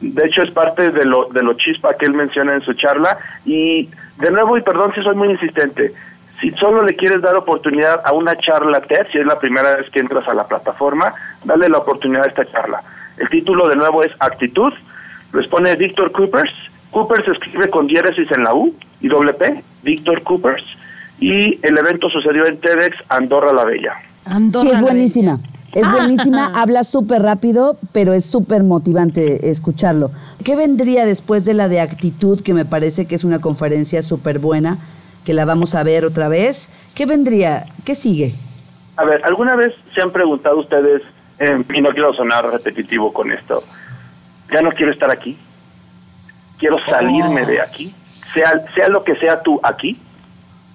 De 0.00 0.26
hecho, 0.26 0.42
es 0.42 0.50
parte 0.50 0.90
de 0.90 1.04
lo, 1.04 1.26
de 1.26 1.42
lo 1.42 1.54
chispa 1.54 1.94
que 1.94 2.06
él 2.06 2.14
menciona 2.14 2.54
en 2.54 2.60
su 2.60 2.74
charla. 2.74 3.18
Y 3.44 3.88
de 4.18 4.30
nuevo, 4.30 4.56
y 4.56 4.62
perdón 4.62 4.92
si 4.94 5.02
soy 5.02 5.16
muy 5.16 5.30
insistente, 5.30 5.92
si 6.40 6.50
solo 6.52 6.82
le 6.82 6.94
quieres 6.94 7.20
dar 7.20 7.36
oportunidad 7.36 8.00
a 8.04 8.12
una 8.12 8.36
charla 8.36 8.80
TED, 8.80 9.08
si 9.10 9.18
es 9.18 9.26
la 9.26 9.38
primera 9.38 9.76
vez 9.76 9.90
que 9.90 9.98
entras 9.98 10.28
a 10.28 10.34
la 10.34 10.46
plataforma, 10.46 11.12
dale 11.44 11.68
la 11.68 11.78
oportunidad 11.78 12.24
a 12.24 12.28
esta 12.28 12.44
charla. 12.44 12.82
El 13.16 13.28
título 13.28 13.68
de 13.68 13.76
nuevo 13.76 14.04
es 14.04 14.12
Actitud, 14.20 14.72
lo 15.32 15.40
expone 15.40 15.74
Víctor 15.74 16.12
Coopers. 16.12 16.52
Coopers 16.90 17.24
se 17.24 17.32
escribe 17.32 17.68
con 17.68 17.86
diéresis 17.86 18.30
en 18.30 18.44
la 18.44 18.54
U 18.54 18.72
y 19.00 19.08
doble 19.08 19.34
P, 19.34 19.62
Víctor 19.82 20.22
Coopers. 20.22 20.64
Y 21.20 21.58
el 21.66 21.76
evento 21.76 22.08
sucedió 22.08 22.46
en 22.46 22.60
TEDx 22.60 22.96
Andorra 23.08 23.52
la 23.52 23.64
Bella. 23.64 23.94
Andorra 24.26 24.70
sí, 24.70 24.74
es 24.76 24.80
buenísima. 24.80 25.38
Es 25.72 25.84
ah. 25.84 25.92
buenísima, 25.92 26.46
habla 26.54 26.84
súper 26.84 27.22
rápido, 27.22 27.76
pero 27.92 28.12
es 28.12 28.24
súper 28.24 28.62
motivante 28.62 29.50
escucharlo. 29.50 30.10
¿Qué 30.44 30.56
vendría 30.56 31.04
después 31.04 31.44
de 31.44 31.54
la 31.54 31.68
de 31.68 31.80
actitud, 31.80 32.42
que 32.42 32.54
me 32.54 32.64
parece 32.64 33.06
que 33.06 33.14
es 33.14 33.24
una 33.24 33.40
conferencia 33.40 34.02
súper 34.02 34.38
buena? 34.38 34.78
que 35.28 35.34
la 35.34 35.44
vamos 35.44 35.74
a 35.74 35.82
ver 35.82 36.06
otra 36.06 36.28
vez. 36.28 36.70
¿Qué 36.94 37.04
vendría? 37.04 37.66
¿Qué 37.84 37.94
sigue? 37.94 38.32
A 38.96 39.04
ver, 39.04 39.22
¿alguna 39.26 39.56
vez 39.56 39.74
se 39.94 40.00
han 40.00 40.10
preguntado 40.10 40.58
ustedes, 40.58 41.02
eh, 41.38 41.62
y 41.70 41.80
no 41.82 41.90
quiero 41.90 42.14
sonar 42.14 42.50
repetitivo 42.50 43.12
con 43.12 43.30
esto, 43.30 43.62
ya 44.50 44.62
no 44.62 44.70
quiero 44.70 44.90
estar 44.90 45.10
aquí? 45.10 45.38
Quiero 46.58 46.78
salirme 46.78 47.44
de 47.44 47.60
aquí, 47.60 47.92
sea, 48.06 48.54
sea 48.74 48.88
lo 48.88 49.04
que 49.04 49.16
sea 49.16 49.42
tú 49.42 49.60
aquí, 49.62 50.00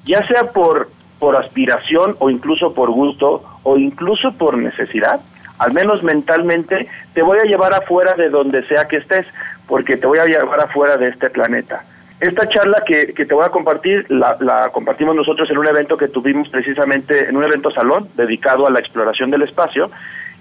ya 0.05 0.23
sea 0.27 0.43
por, 0.51 0.91
por 1.17 1.35
aspiración 1.35 2.15
o 2.19 2.29
incluso 2.29 2.75
por 2.75 2.91
gusto 2.91 3.43
o 3.63 3.77
incluso 3.77 4.31
por 4.37 4.57
necesidad, 4.57 5.19
al 5.59 5.73
menos 5.73 6.03
mentalmente, 6.03 6.87
te 7.13 7.21
voy 7.21 7.39
a 7.39 7.43
llevar 7.43 7.73
afuera 7.73 8.13
de 8.15 8.29
donde 8.29 8.65
sea 8.67 8.87
que 8.87 8.97
estés, 8.97 9.25
porque 9.67 9.97
te 9.97 10.07
voy 10.07 10.19
a 10.19 10.25
llevar 10.25 10.59
afuera 10.59 10.97
de 10.97 11.07
este 11.07 11.29
planeta. 11.29 11.83
Esta 12.19 12.47
charla 12.47 12.83
que, 12.85 13.13
te 13.13 13.33
voy 13.33 13.45
a 13.45 13.49
compartir 13.49 14.05
la, 14.09 14.69
compartimos 14.71 15.15
nosotros 15.15 15.49
en 15.51 15.57
un 15.57 15.67
evento 15.67 15.97
que 15.97 16.07
tuvimos 16.07 16.47
precisamente 16.49 17.27
en 17.27 17.35
un 17.35 17.43
evento 17.43 17.69
salón 17.71 18.07
dedicado 18.15 18.65
a 18.65 18.71
la 18.71 18.79
exploración 18.79 19.29
del 19.29 19.41
espacio. 19.41 19.91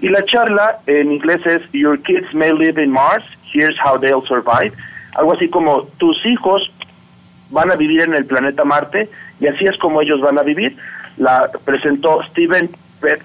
Y 0.00 0.08
la 0.08 0.22
charla 0.22 0.78
en 0.86 1.12
inglés 1.12 1.44
es 1.46 1.62
Your 1.72 2.00
kids 2.00 2.32
may 2.34 2.52
live 2.52 2.82
in 2.82 2.90
Mars, 2.90 3.24
here's 3.52 3.76
how 3.78 3.98
they'll 3.98 4.26
survive. 4.26 4.72
Algo 5.14 5.32
así 5.32 5.48
como 5.48 5.84
tus 5.98 6.24
hijos 6.24 6.70
van 7.50 7.70
a 7.70 7.76
vivir 7.76 8.02
en 8.02 8.14
el 8.14 8.26
planeta 8.26 8.64
Marte 8.64 9.08
y 9.40 9.46
así 9.46 9.66
es 9.66 9.76
como 9.78 10.00
ellos 10.00 10.20
van 10.20 10.38
a 10.38 10.42
vivir. 10.42 10.76
La 11.16 11.50
presentó 11.64 12.22
Steven 12.30 12.70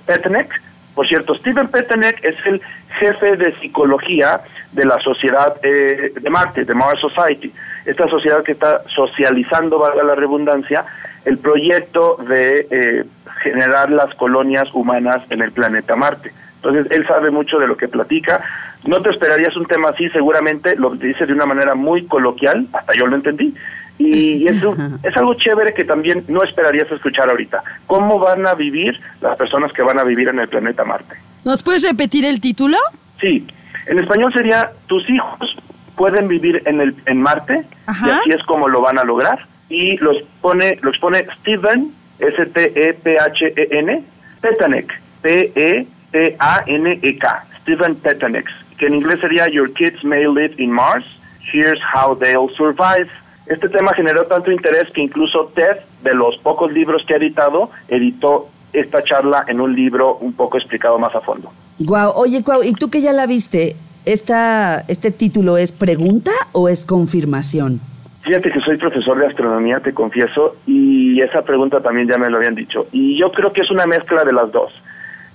Petneck. 0.06 0.62
Por 0.94 1.08
cierto, 1.08 1.36
Steven 1.36 1.68
Petneck 1.68 2.24
es 2.24 2.36
el 2.46 2.62
jefe 3.00 3.38
de 3.38 3.54
psicología 3.60 4.42
de 4.72 4.86
la 4.86 5.00
sociedad 5.00 5.56
eh, 5.64 6.12
de 6.20 6.30
Marte, 6.30 6.66
de 6.66 6.74
Mars 6.74 7.00
Society 7.00 7.54
esta 7.88 8.08
sociedad 8.08 8.44
que 8.44 8.52
está 8.52 8.82
socializando, 8.90 9.80
valga 9.80 10.04
la 10.04 10.14
redundancia, 10.14 10.86
el 11.24 11.38
proyecto 11.38 12.18
de 12.28 12.68
eh, 12.70 13.06
generar 13.42 13.90
las 13.92 14.14
colonias 14.16 14.68
humanas 14.74 15.24
en 15.30 15.42
el 15.42 15.52
planeta 15.54 15.96
Marte. 15.96 16.34
Entonces, 16.58 16.92
él 16.92 17.08
sabe 17.08 17.32
mucho 17.32 17.60
de 17.60 17.68
lo 17.68 17.78
que 17.78 17.88
platica. 17.88 18.42
No 18.86 19.02
te 19.02 19.10
esperarías 19.10 19.56
un 19.56 19.66
tema 19.66 19.90
así, 19.90 20.10
seguramente 20.10 20.76
lo 20.76 20.96
dice 20.96 21.26
de 21.26 21.34
una 21.34 21.46
manera 21.46 21.76
muy 21.76 22.06
coloquial, 22.08 22.68
hasta 22.74 22.94
yo 22.94 23.08
lo 23.08 23.16
entendí. 23.16 23.54
Y 23.98 24.48
eso 24.48 24.76
es 25.04 25.18
algo 25.18 25.34
chévere 25.34 25.74
que 25.74 25.84
también 25.84 26.24
no 26.28 26.44
esperarías 26.44 26.92
escuchar 26.92 27.30
ahorita. 27.30 27.64
¿Cómo 27.88 28.20
van 28.20 28.46
a 28.46 28.54
vivir 28.54 29.00
las 29.22 29.38
personas 29.38 29.74
que 29.74 29.82
van 29.82 30.00
a 30.00 30.04
vivir 30.04 30.30
en 30.30 30.40
el 30.40 30.48
planeta 30.48 30.84
Marte? 30.84 31.16
¿Nos 31.44 31.64
puedes 31.64 31.84
repetir 31.84 32.26
el 32.26 32.42
título? 32.42 32.78
Sí, 33.20 33.48
en 33.88 34.00
español 34.00 34.32
sería 34.34 34.72
Tus 34.88 35.10
hijos 35.10 35.58
pueden 35.98 36.28
vivir 36.28 36.62
en 36.66 36.80
el 36.80 36.96
en 37.08 37.22
Marte 37.22 37.64
y 38.06 38.10
así 38.10 38.32
es 38.32 38.44
como 38.44 38.70
lo 38.70 38.82
van 38.82 39.00
a 39.00 39.04
lograr 39.04 39.46
y 39.68 39.98
lo 39.98 40.14
expone 40.14 40.78
lo 40.82 40.92
expone 40.92 41.26
Steven 41.40 41.92
S 42.20 42.46
T 42.46 42.72
E 42.76 42.94
P 42.94 43.18
H 43.20 43.54
E 43.56 43.68
N 43.72 44.04
Petanek 44.40 45.02
P 45.22 45.52
E 45.56 45.88
T 46.12 46.36
A 46.40 46.64
N 46.68 47.00
E 47.02 47.18
K 47.18 47.44
Steven 47.62 47.96
Petanek 47.96 48.48
que 48.78 48.86
en 48.86 48.94
inglés 48.94 49.20
sería 49.20 49.50
Your 49.50 49.74
kids 49.74 50.04
may 50.04 50.28
live 50.28 50.54
in 50.60 50.72
Mars 50.72 51.04
here's 51.42 51.82
how 51.82 52.14
they'll 52.14 52.54
survive 52.56 53.10
este 53.50 53.70
tema 53.70 53.94
generó 53.94 54.26
tanto 54.26 54.52
interés 54.52 54.92
que 54.92 55.02
incluso 55.02 55.52
Ted 55.54 55.78
de 56.04 56.14
los 56.14 56.38
pocos 56.38 56.72
libros 56.72 57.04
que 57.06 57.14
ha 57.14 57.18
editado 57.18 57.70
editó 57.88 58.48
esta 58.74 59.04
charla 59.04 59.46
en 59.48 59.62
un 59.62 59.76
libro 59.76 60.18
un 60.18 60.34
poco 60.34 60.58
explicado 60.58 61.00
más 61.00 61.16
a 61.16 61.22
fondo. 61.22 61.52
Guau, 61.80 62.12
oye, 62.16 62.42
Guau, 62.42 62.64
¿y 62.64 62.74
tú 62.74 62.90
que 62.90 63.02
ya 63.02 63.14
la 63.14 63.26
viste? 63.26 63.76
esta, 64.08 64.86
este 64.88 65.12
título 65.12 65.58
es 65.58 65.72
pregunta 65.72 66.32
o 66.54 66.70
es 66.70 66.86
confirmación? 66.86 67.80
Fíjate 68.22 68.52
que 68.52 68.62
soy 68.62 68.78
profesor 68.78 69.20
de 69.20 69.28
astronomía, 69.28 69.80
te 69.80 69.94
confieso, 69.94 70.56
y 70.66 71.22
esa 71.22 71.42
pregunta 71.42 71.82
también 71.82 72.08
ya 72.08 72.18
me 72.18 72.30
lo 72.30 72.38
habían 72.38 72.56
dicho. 72.56 72.88
Y 72.92 73.18
yo 73.18 73.32
creo 73.32 73.52
que 73.52 73.62
es 73.62 73.72
una 73.72 73.86
mezcla 73.86 74.24
de 74.24 74.34
las 74.34 74.52
dos. 74.52 74.74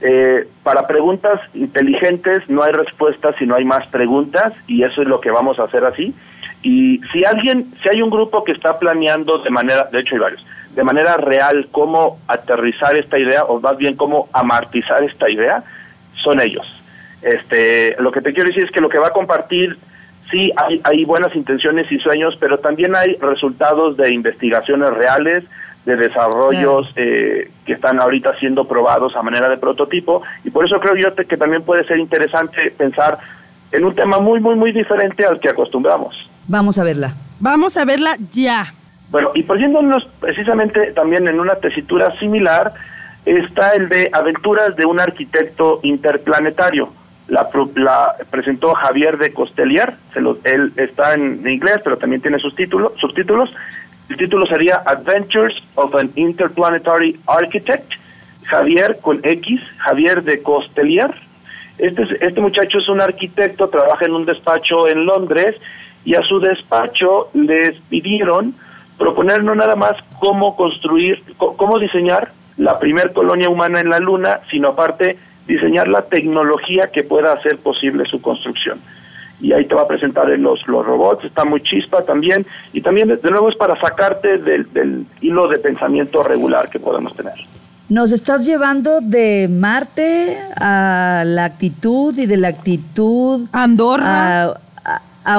Eh, 0.00 0.48
para 0.62 0.86
preguntas 0.86 1.40
inteligentes 1.54 2.48
no 2.48 2.62
hay 2.62 2.72
respuestas 2.72 3.36
si 3.38 3.46
no 3.46 3.54
hay 3.54 3.64
más 3.64 3.86
preguntas, 3.88 4.52
y 4.66 4.82
eso 4.82 5.02
es 5.02 5.08
lo 5.08 5.20
que 5.20 5.30
vamos 5.30 5.58
a 5.58 5.64
hacer 5.64 5.84
así. 5.84 6.14
Y 6.62 7.00
si 7.12 7.24
alguien, 7.24 7.66
si 7.82 7.88
hay 7.88 8.02
un 8.02 8.10
grupo 8.10 8.44
que 8.44 8.52
está 8.52 8.78
planeando 8.78 9.38
de 9.38 9.50
manera, 9.50 9.88
de 9.90 10.00
hecho 10.00 10.14
hay 10.14 10.20
varios, 10.20 10.46
de 10.74 10.84
manera 10.84 11.16
real 11.16 11.68
cómo 11.70 12.18
aterrizar 12.28 12.96
esta 12.96 13.18
idea, 13.18 13.44
o 13.44 13.60
más 13.60 13.76
bien 13.76 13.96
cómo 13.96 14.28
amartizar 14.32 15.02
esta 15.02 15.28
idea, 15.28 15.62
son 16.14 16.40
ellos. 16.40 16.66
Este, 17.20 17.96
lo 17.98 18.12
que 18.12 18.20
te 18.20 18.32
quiero 18.32 18.48
decir 18.48 18.64
es 18.64 18.70
que 18.70 18.80
lo 18.80 18.88
que 18.88 18.98
va 18.98 19.08
a 19.08 19.12
compartir, 19.12 19.76
sí, 20.30 20.52
hay, 20.56 20.80
hay 20.84 21.04
buenas 21.04 21.34
intenciones 21.34 21.90
y 21.90 21.98
sueños, 21.98 22.36
pero 22.38 22.58
también 22.58 22.94
hay 22.94 23.16
resultados 23.16 23.96
de 23.96 24.14
investigaciones 24.14 24.92
reales, 24.94 25.44
de 25.84 25.96
desarrollos 25.96 26.92
eh, 26.94 27.50
que 27.66 27.72
están 27.72 27.98
ahorita 27.98 28.38
siendo 28.38 28.64
probados 28.68 29.16
a 29.16 29.22
manera 29.22 29.48
de 29.48 29.56
prototipo, 29.56 30.22
y 30.44 30.50
por 30.50 30.64
eso 30.64 30.78
creo 30.78 30.94
yo 30.94 31.14
que 31.14 31.36
también 31.36 31.62
puede 31.62 31.84
ser 31.84 31.98
interesante 31.98 32.72
pensar 32.76 33.18
en 33.72 33.84
un 33.84 33.94
tema 33.94 34.20
muy, 34.20 34.38
muy, 34.38 34.54
muy 34.54 34.70
diferente 34.70 35.24
al 35.24 35.40
que 35.40 35.48
acostumbramos. 35.48 36.31
Vamos 36.48 36.78
a 36.78 36.84
verla. 36.84 37.12
Vamos 37.40 37.76
a 37.76 37.84
verla 37.84 38.16
ya. 38.32 38.72
Bueno, 39.10 39.30
y 39.34 39.42
poniéndonos 39.42 40.08
precisamente 40.20 40.92
también 40.92 41.28
en 41.28 41.38
una 41.38 41.56
tesitura 41.56 42.16
similar, 42.18 42.72
está 43.26 43.72
el 43.72 43.88
de 43.88 44.10
Aventuras 44.12 44.74
de 44.76 44.86
un 44.86 45.00
arquitecto 45.00 45.80
interplanetario 45.82 46.92
la, 47.28 47.48
la 47.74 48.16
presentó 48.30 48.74
Javier 48.74 49.16
de 49.16 49.32
Costelier, 49.32 49.94
se 50.12 50.20
él 50.20 50.72
está 50.76 51.14
en 51.14 51.46
inglés, 51.48 51.80
pero 51.82 51.96
también 51.96 52.20
tiene 52.20 52.38
sus 52.38 52.54
títulos, 52.54 52.92
subtítulos. 52.98 53.50
El 54.08 54.16
título 54.16 54.46
sería 54.46 54.82
Adventures 54.84 55.62
of 55.76 55.94
an 55.94 56.10
Interplanetary 56.16 57.18
Architect, 57.26 57.92
Javier 58.44 58.98
con 59.00 59.20
X, 59.22 59.60
Javier 59.78 60.22
de 60.22 60.42
Costelier. 60.42 61.10
Este, 61.78 62.02
este 62.20 62.40
muchacho 62.40 62.78
es 62.78 62.88
un 62.88 63.00
arquitecto, 63.00 63.68
trabaja 63.68 64.04
en 64.04 64.12
un 64.12 64.26
despacho 64.26 64.88
en 64.88 65.06
Londres 65.06 65.56
y 66.04 66.14
a 66.14 66.22
su 66.22 66.40
despacho 66.40 67.30
les 67.34 67.78
pidieron 67.88 68.54
proponer 68.98 69.42
no 69.42 69.54
nada 69.54 69.76
más 69.76 69.96
cómo 70.18 70.54
construir, 70.56 71.22
cómo 71.36 71.78
diseñar 71.78 72.30
la 72.56 72.78
primer 72.78 73.12
colonia 73.12 73.48
humana 73.48 73.80
en 73.80 73.90
la 73.90 73.98
Luna, 73.98 74.40
sino 74.50 74.68
aparte 74.68 75.18
diseñar 75.46 75.88
la 75.88 76.02
tecnología 76.02 76.88
que 76.88 77.02
pueda 77.02 77.32
hacer 77.32 77.58
posible 77.58 78.04
su 78.04 78.20
construcción. 78.20 78.78
Y 79.40 79.52
ahí 79.52 79.64
te 79.64 79.74
va 79.74 79.82
a 79.82 79.88
presentar 79.88 80.28
los, 80.28 80.66
los 80.68 80.86
robots, 80.86 81.24
está 81.24 81.44
muy 81.44 81.60
chispa 81.62 82.02
también, 82.02 82.46
y 82.72 82.80
también 82.80 83.08
de 83.08 83.30
nuevo 83.30 83.48
es 83.48 83.56
para 83.56 83.78
sacarte 83.80 84.38
del, 84.38 85.06
hilo 85.20 85.48
de 85.48 85.58
pensamiento 85.58 86.22
regular 86.22 86.68
que 86.68 86.78
podemos 86.78 87.16
tener. 87.16 87.34
Nos 87.88 88.12
estás 88.12 88.46
llevando 88.46 89.00
de 89.00 89.48
Marte 89.50 90.38
a 90.56 91.24
la 91.26 91.44
actitud 91.44 92.16
y 92.16 92.26
de 92.26 92.36
la 92.36 92.48
actitud 92.48 93.48
Andorra 93.52 94.44
a, 94.44 94.60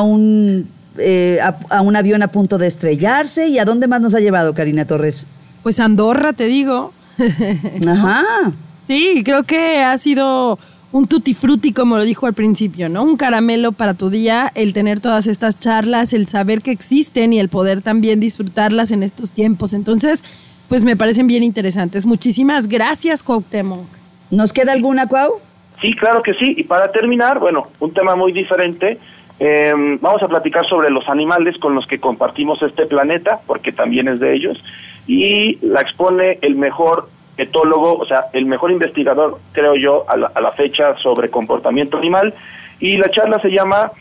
un 0.01 0.67
eh, 0.97 1.39
a, 1.41 1.81
un 1.81 1.95
avión 1.95 2.21
a 2.21 2.27
punto 2.27 2.59
de 2.59 2.67
estrellarse 2.67 3.47
y 3.47 3.57
a 3.57 3.65
dónde 3.65 3.87
más 3.87 3.99
nos 3.99 4.13
ha 4.13 4.19
llevado 4.19 4.53
Karina 4.53 4.85
Torres. 4.85 5.25
Pues 5.63 5.79
Andorra, 5.79 6.33
te 6.33 6.45
digo. 6.45 6.93
Ajá. 7.87 8.51
Sí, 8.85 9.23
creo 9.25 9.43
que 9.43 9.79
ha 9.79 9.97
sido 9.97 10.59
un 10.91 11.07
tutti 11.07 11.33
frutti, 11.33 11.73
como 11.73 11.97
lo 11.97 12.03
dijo 12.03 12.27
al 12.27 12.33
principio, 12.33 12.89
¿no? 12.89 13.03
Un 13.03 13.17
caramelo 13.17 13.71
para 13.71 13.95
tu 13.95 14.11
día, 14.11 14.51
el 14.53 14.73
tener 14.73 14.99
todas 14.99 15.25
estas 15.25 15.59
charlas, 15.59 16.13
el 16.13 16.27
saber 16.27 16.61
que 16.61 16.69
existen 16.69 17.33
y 17.33 17.39
el 17.39 17.49
poder 17.49 17.81
también 17.81 18.19
disfrutarlas 18.19 18.91
en 18.91 19.01
estos 19.01 19.31
tiempos. 19.31 19.73
Entonces, 19.73 20.23
pues 20.69 20.83
me 20.83 20.95
parecen 20.95 21.25
bien 21.25 21.41
interesantes. 21.41 22.05
Muchísimas 22.05 22.67
gracias, 22.67 23.23
Cuauhtémoc. 23.23 23.87
¿Nos 24.29 24.53
queda 24.53 24.73
alguna, 24.73 25.07
Cuau? 25.07 25.33
Sí, 25.81 25.95
claro 25.95 26.21
que 26.21 26.35
sí. 26.35 26.53
Y 26.57 26.63
para 26.63 26.91
terminar, 26.91 27.39
bueno, 27.39 27.67
un 27.79 27.91
tema 27.91 28.15
muy 28.15 28.31
diferente. 28.31 28.99
Em, 29.45 29.99
vamos 29.99 30.23
a 30.23 30.29
platicar 30.29 30.65
sobre 30.65 30.89
los 30.89 31.09
animales 31.09 31.57
con 31.57 31.75
los 31.75 31.85
que 31.85 31.99
compartimos 31.99 32.63
este 32.63 32.85
planeta, 32.85 33.41
porque 33.45 33.73
también 33.73 34.07
es 34.07 34.21
de 34.21 34.33
ellos. 34.33 34.63
Y 35.05 35.57
la 35.65 35.81
expone 35.81 36.39
el 36.41 36.55
mejor 36.55 37.09
etólogo, 37.35 37.97
o 37.97 38.05
sea, 38.05 38.27
el 38.31 38.45
mejor 38.45 38.71
investigador, 38.71 39.37
creo 39.51 39.75
yo, 39.75 40.05
a 40.07 40.15
la, 40.15 40.51
fecha 40.53 40.95
sobre 40.95 41.29
comportamiento 41.29 41.97
animal. 41.97 42.33
Y 42.79 42.95
la 42.95 43.09
charla 43.09 43.37
se 43.41 43.49
llama 43.49 43.91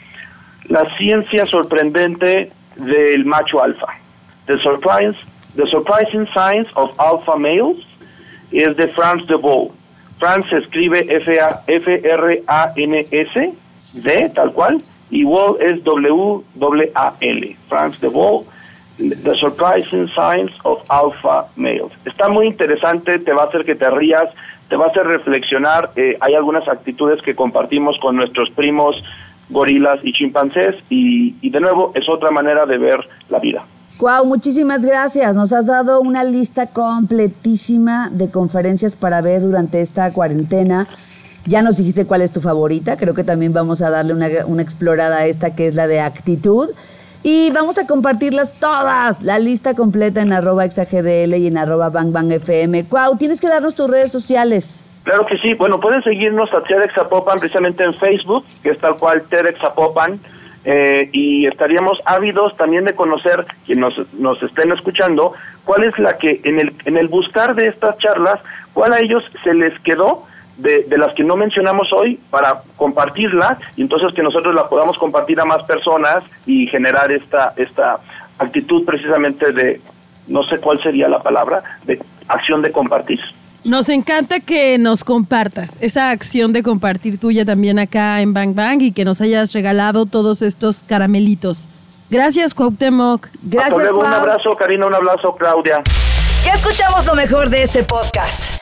La 0.68 0.84
ciencia 0.96 1.44
sorprendente 1.44 2.52
del 2.76 3.24
macho 3.24 3.60
alfa. 3.60 3.88
The, 4.46 4.58
surprise, 4.58 5.18
the 5.56 5.66
Surprising 5.66 6.28
Science 6.28 6.70
of 6.76 6.92
Alpha 7.00 7.34
Males 7.34 7.78
es 8.52 8.76
de 8.76 8.86
Franz 8.86 9.26
de 9.26 9.34
Waal. 9.34 9.70
Franz 10.20 10.48
se 10.50 10.58
escribe 10.58 11.04
F-R-A-N-S, 11.66 11.94
D, 13.94 14.30
tal 14.36 14.52
cual, 14.52 14.80
y 15.12 15.24
Waal 15.24 15.56
es 15.60 15.84
W-A-L. 15.84 17.56
Franz 17.68 18.00
de 18.00 18.08
Waal 18.08 18.44
The 18.96 19.34
Surprising 19.34 20.08
Science 20.08 20.52
of 20.64 20.82
Alpha 20.88 21.46
Males. 21.56 21.92
Está 22.04 22.28
muy 22.28 22.46
interesante, 22.46 23.18
te 23.18 23.32
va 23.32 23.42
a 23.42 23.46
hacer 23.46 23.64
que 23.64 23.74
te 23.74 23.88
rías, 23.90 24.28
te 24.68 24.76
va 24.76 24.86
a 24.86 24.88
hacer 24.88 25.06
reflexionar. 25.06 25.90
Eh, 25.96 26.16
hay 26.20 26.34
algunas 26.34 26.66
actitudes 26.66 27.22
que 27.22 27.34
compartimos 27.34 27.98
con 28.00 28.16
nuestros 28.16 28.50
primos 28.50 29.02
gorilas 29.50 30.00
y 30.02 30.12
chimpancés 30.12 30.76
y, 30.88 31.34
y 31.40 31.50
de 31.50 31.60
nuevo 31.60 31.92
es 31.94 32.08
otra 32.08 32.30
manera 32.30 32.64
de 32.64 32.78
ver 32.78 33.00
la 33.28 33.38
vida. 33.38 33.64
Wow, 34.00 34.24
muchísimas 34.24 34.84
gracias. 34.84 35.36
Nos 35.36 35.52
has 35.52 35.66
dado 35.66 36.00
una 36.00 36.24
lista 36.24 36.68
completísima 36.68 38.08
de 38.10 38.30
conferencias 38.30 38.96
para 38.96 39.20
ver 39.20 39.42
durante 39.42 39.82
esta 39.82 40.10
cuarentena. 40.12 40.86
Ya 41.46 41.62
nos 41.62 41.76
dijiste 41.76 42.06
cuál 42.06 42.22
es 42.22 42.32
tu 42.32 42.40
favorita. 42.40 42.96
Creo 42.96 43.14
que 43.14 43.24
también 43.24 43.52
vamos 43.52 43.82
a 43.82 43.90
darle 43.90 44.14
una, 44.14 44.28
una 44.46 44.62
explorada 44.62 45.18
a 45.18 45.26
esta 45.26 45.54
que 45.54 45.68
es 45.68 45.74
la 45.74 45.86
de 45.86 46.00
actitud. 46.00 46.68
Y 47.24 47.50
vamos 47.52 47.78
a 47.78 47.86
compartirlas 47.86 48.58
todas, 48.58 49.22
la 49.22 49.38
lista 49.38 49.74
completa 49.74 50.22
en 50.22 50.32
arroba 50.32 50.64
exagdl 50.64 51.34
y 51.34 51.46
en 51.46 51.56
arroba 51.56 51.88
bangbangfm. 51.88 52.84
Cuau, 52.88 53.16
tienes 53.16 53.40
que 53.40 53.48
darnos 53.48 53.76
tus 53.76 53.88
redes 53.88 54.10
sociales. 54.10 54.84
Claro 55.04 55.26
que 55.26 55.36
sí. 55.38 55.54
Bueno, 55.54 55.80
pueden 55.80 56.02
seguirnos 56.02 56.52
a 56.52 56.62
TEDx 56.62 56.94
Zapopan 56.94 57.38
precisamente 57.38 57.84
en 57.84 57.94
Facebook, 57.94 58.44
que 58.62 58.70
es 58.70 58.78
tal 58.78 58.96
cual 58.96 59.22
TEDx 59.22 59.60
Zapopan. 59.60 60.18
Eh, 60.64 61.08
y 61.12 61.46
estaríamos 61.46 61.98
ávidos 62.04 62.56
también 62.56 62.84
de 62.84 62.94
conocer, 62.94 63.44
quienes 63.66 63.98
nos, 63.98 64.14
nos 64.14 64.42
estén 64.44 64.70
escuchando, 64.70 65.32
cuál 65.64 65.82
es 65.82 65.98
la 65.98 66.18
que 66.18 66.40
en 66.44 66.60
el, 66.60 66.72
en 66.84 66.96
el 66.96 67.08
buscar 67.08 67.56
de 67.56 67.66
estas 67.66 67.98
charlas, 67.98 68.40
cuál 68.72 68.92
a 68.92 69.00
ellos 69.00 69.28
se 69.42 69.54
les 69.54 69.76
quedó 69.80 70.24
de, 70.56 70.84
de, 70.84 70.98
las 70.98 71.14
que 71.14 71.24
no 71.24 71.36
mencionamos 71.36 71.92
hoy 71.92 72.20
para 72.30 72.62
compartirla 72.76 73.58
y 73.76 73.82
entonces 73.82 74.12
que 74.12 74.22
nosotros 74.22 74.54
la 74.54 74.68
podamos 74.68 74.98
compartir 74.98 75.40
a 75.40 75.44
más 75.44 75.62
personas 75.64 76.24
y 76.46 76.66
generar 76.66 77.10
esta, 77.10 77.54
esta 77.56 77.98
actitud 78.38 78.84
precisamente 78.84 79.52
de, 79.52 79.80
no 80.28 80.42
sé 80.42 80.58
cuál 80.58 80.80
sería 80.82 81.08
la 81.08 81.22
palabra, 81.22 81.62
de 81.84 82.00
acción 82.28 82.62
de 82.62 82.70
compartir. 82.72 83.20
Nos 83.64 83.88
encanta 83.88 84.40
que 84.40 84.76
nos 84.78 85.04
compartas 85.04 85.80
esa 85.80 86.10
acción 86.10 86.52
de 86.52 86.64
compartir 86.64 87.18
tuya 87.18 87.44
también 87.44 87.78
acá 87.78 88.20
en 88.20 88.34
Bang 88.34 88.54
Bang 88.54 88.82
y 88.82 88.92
que 88.92 89.04
nos 89.04 89.20
hayas 89.20 89.52
regalado 89.52 90.04
todos 90.06 90.42
estos 90.42 90.82
caramelitos. 90.82 91.68
Gracias, 92.10 92.54
Cuauhtémoc. 92.54 93.28
Gracias, 93.42 93.72
Hasta 93.72 93.82
luego, 93.82 94.00
un 94.00 94.12
abrazo, 94.12 94.56
Karina, 94.56 94.86
un 94.86 94.94
abrazo, 94.94 95.34
Claudia. 95.36 95.80
Ya 96.44 96.54
escuchamos 96.54 97.06
lo 97.06 97.14
mejor 97.14 97.50
de 97.50 97.62
este 97.62 97.84
podcast. 97.84 98.61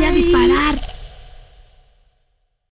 voy 0.00 0.08
a 0.08 0.12
disparar. 0.12 0.99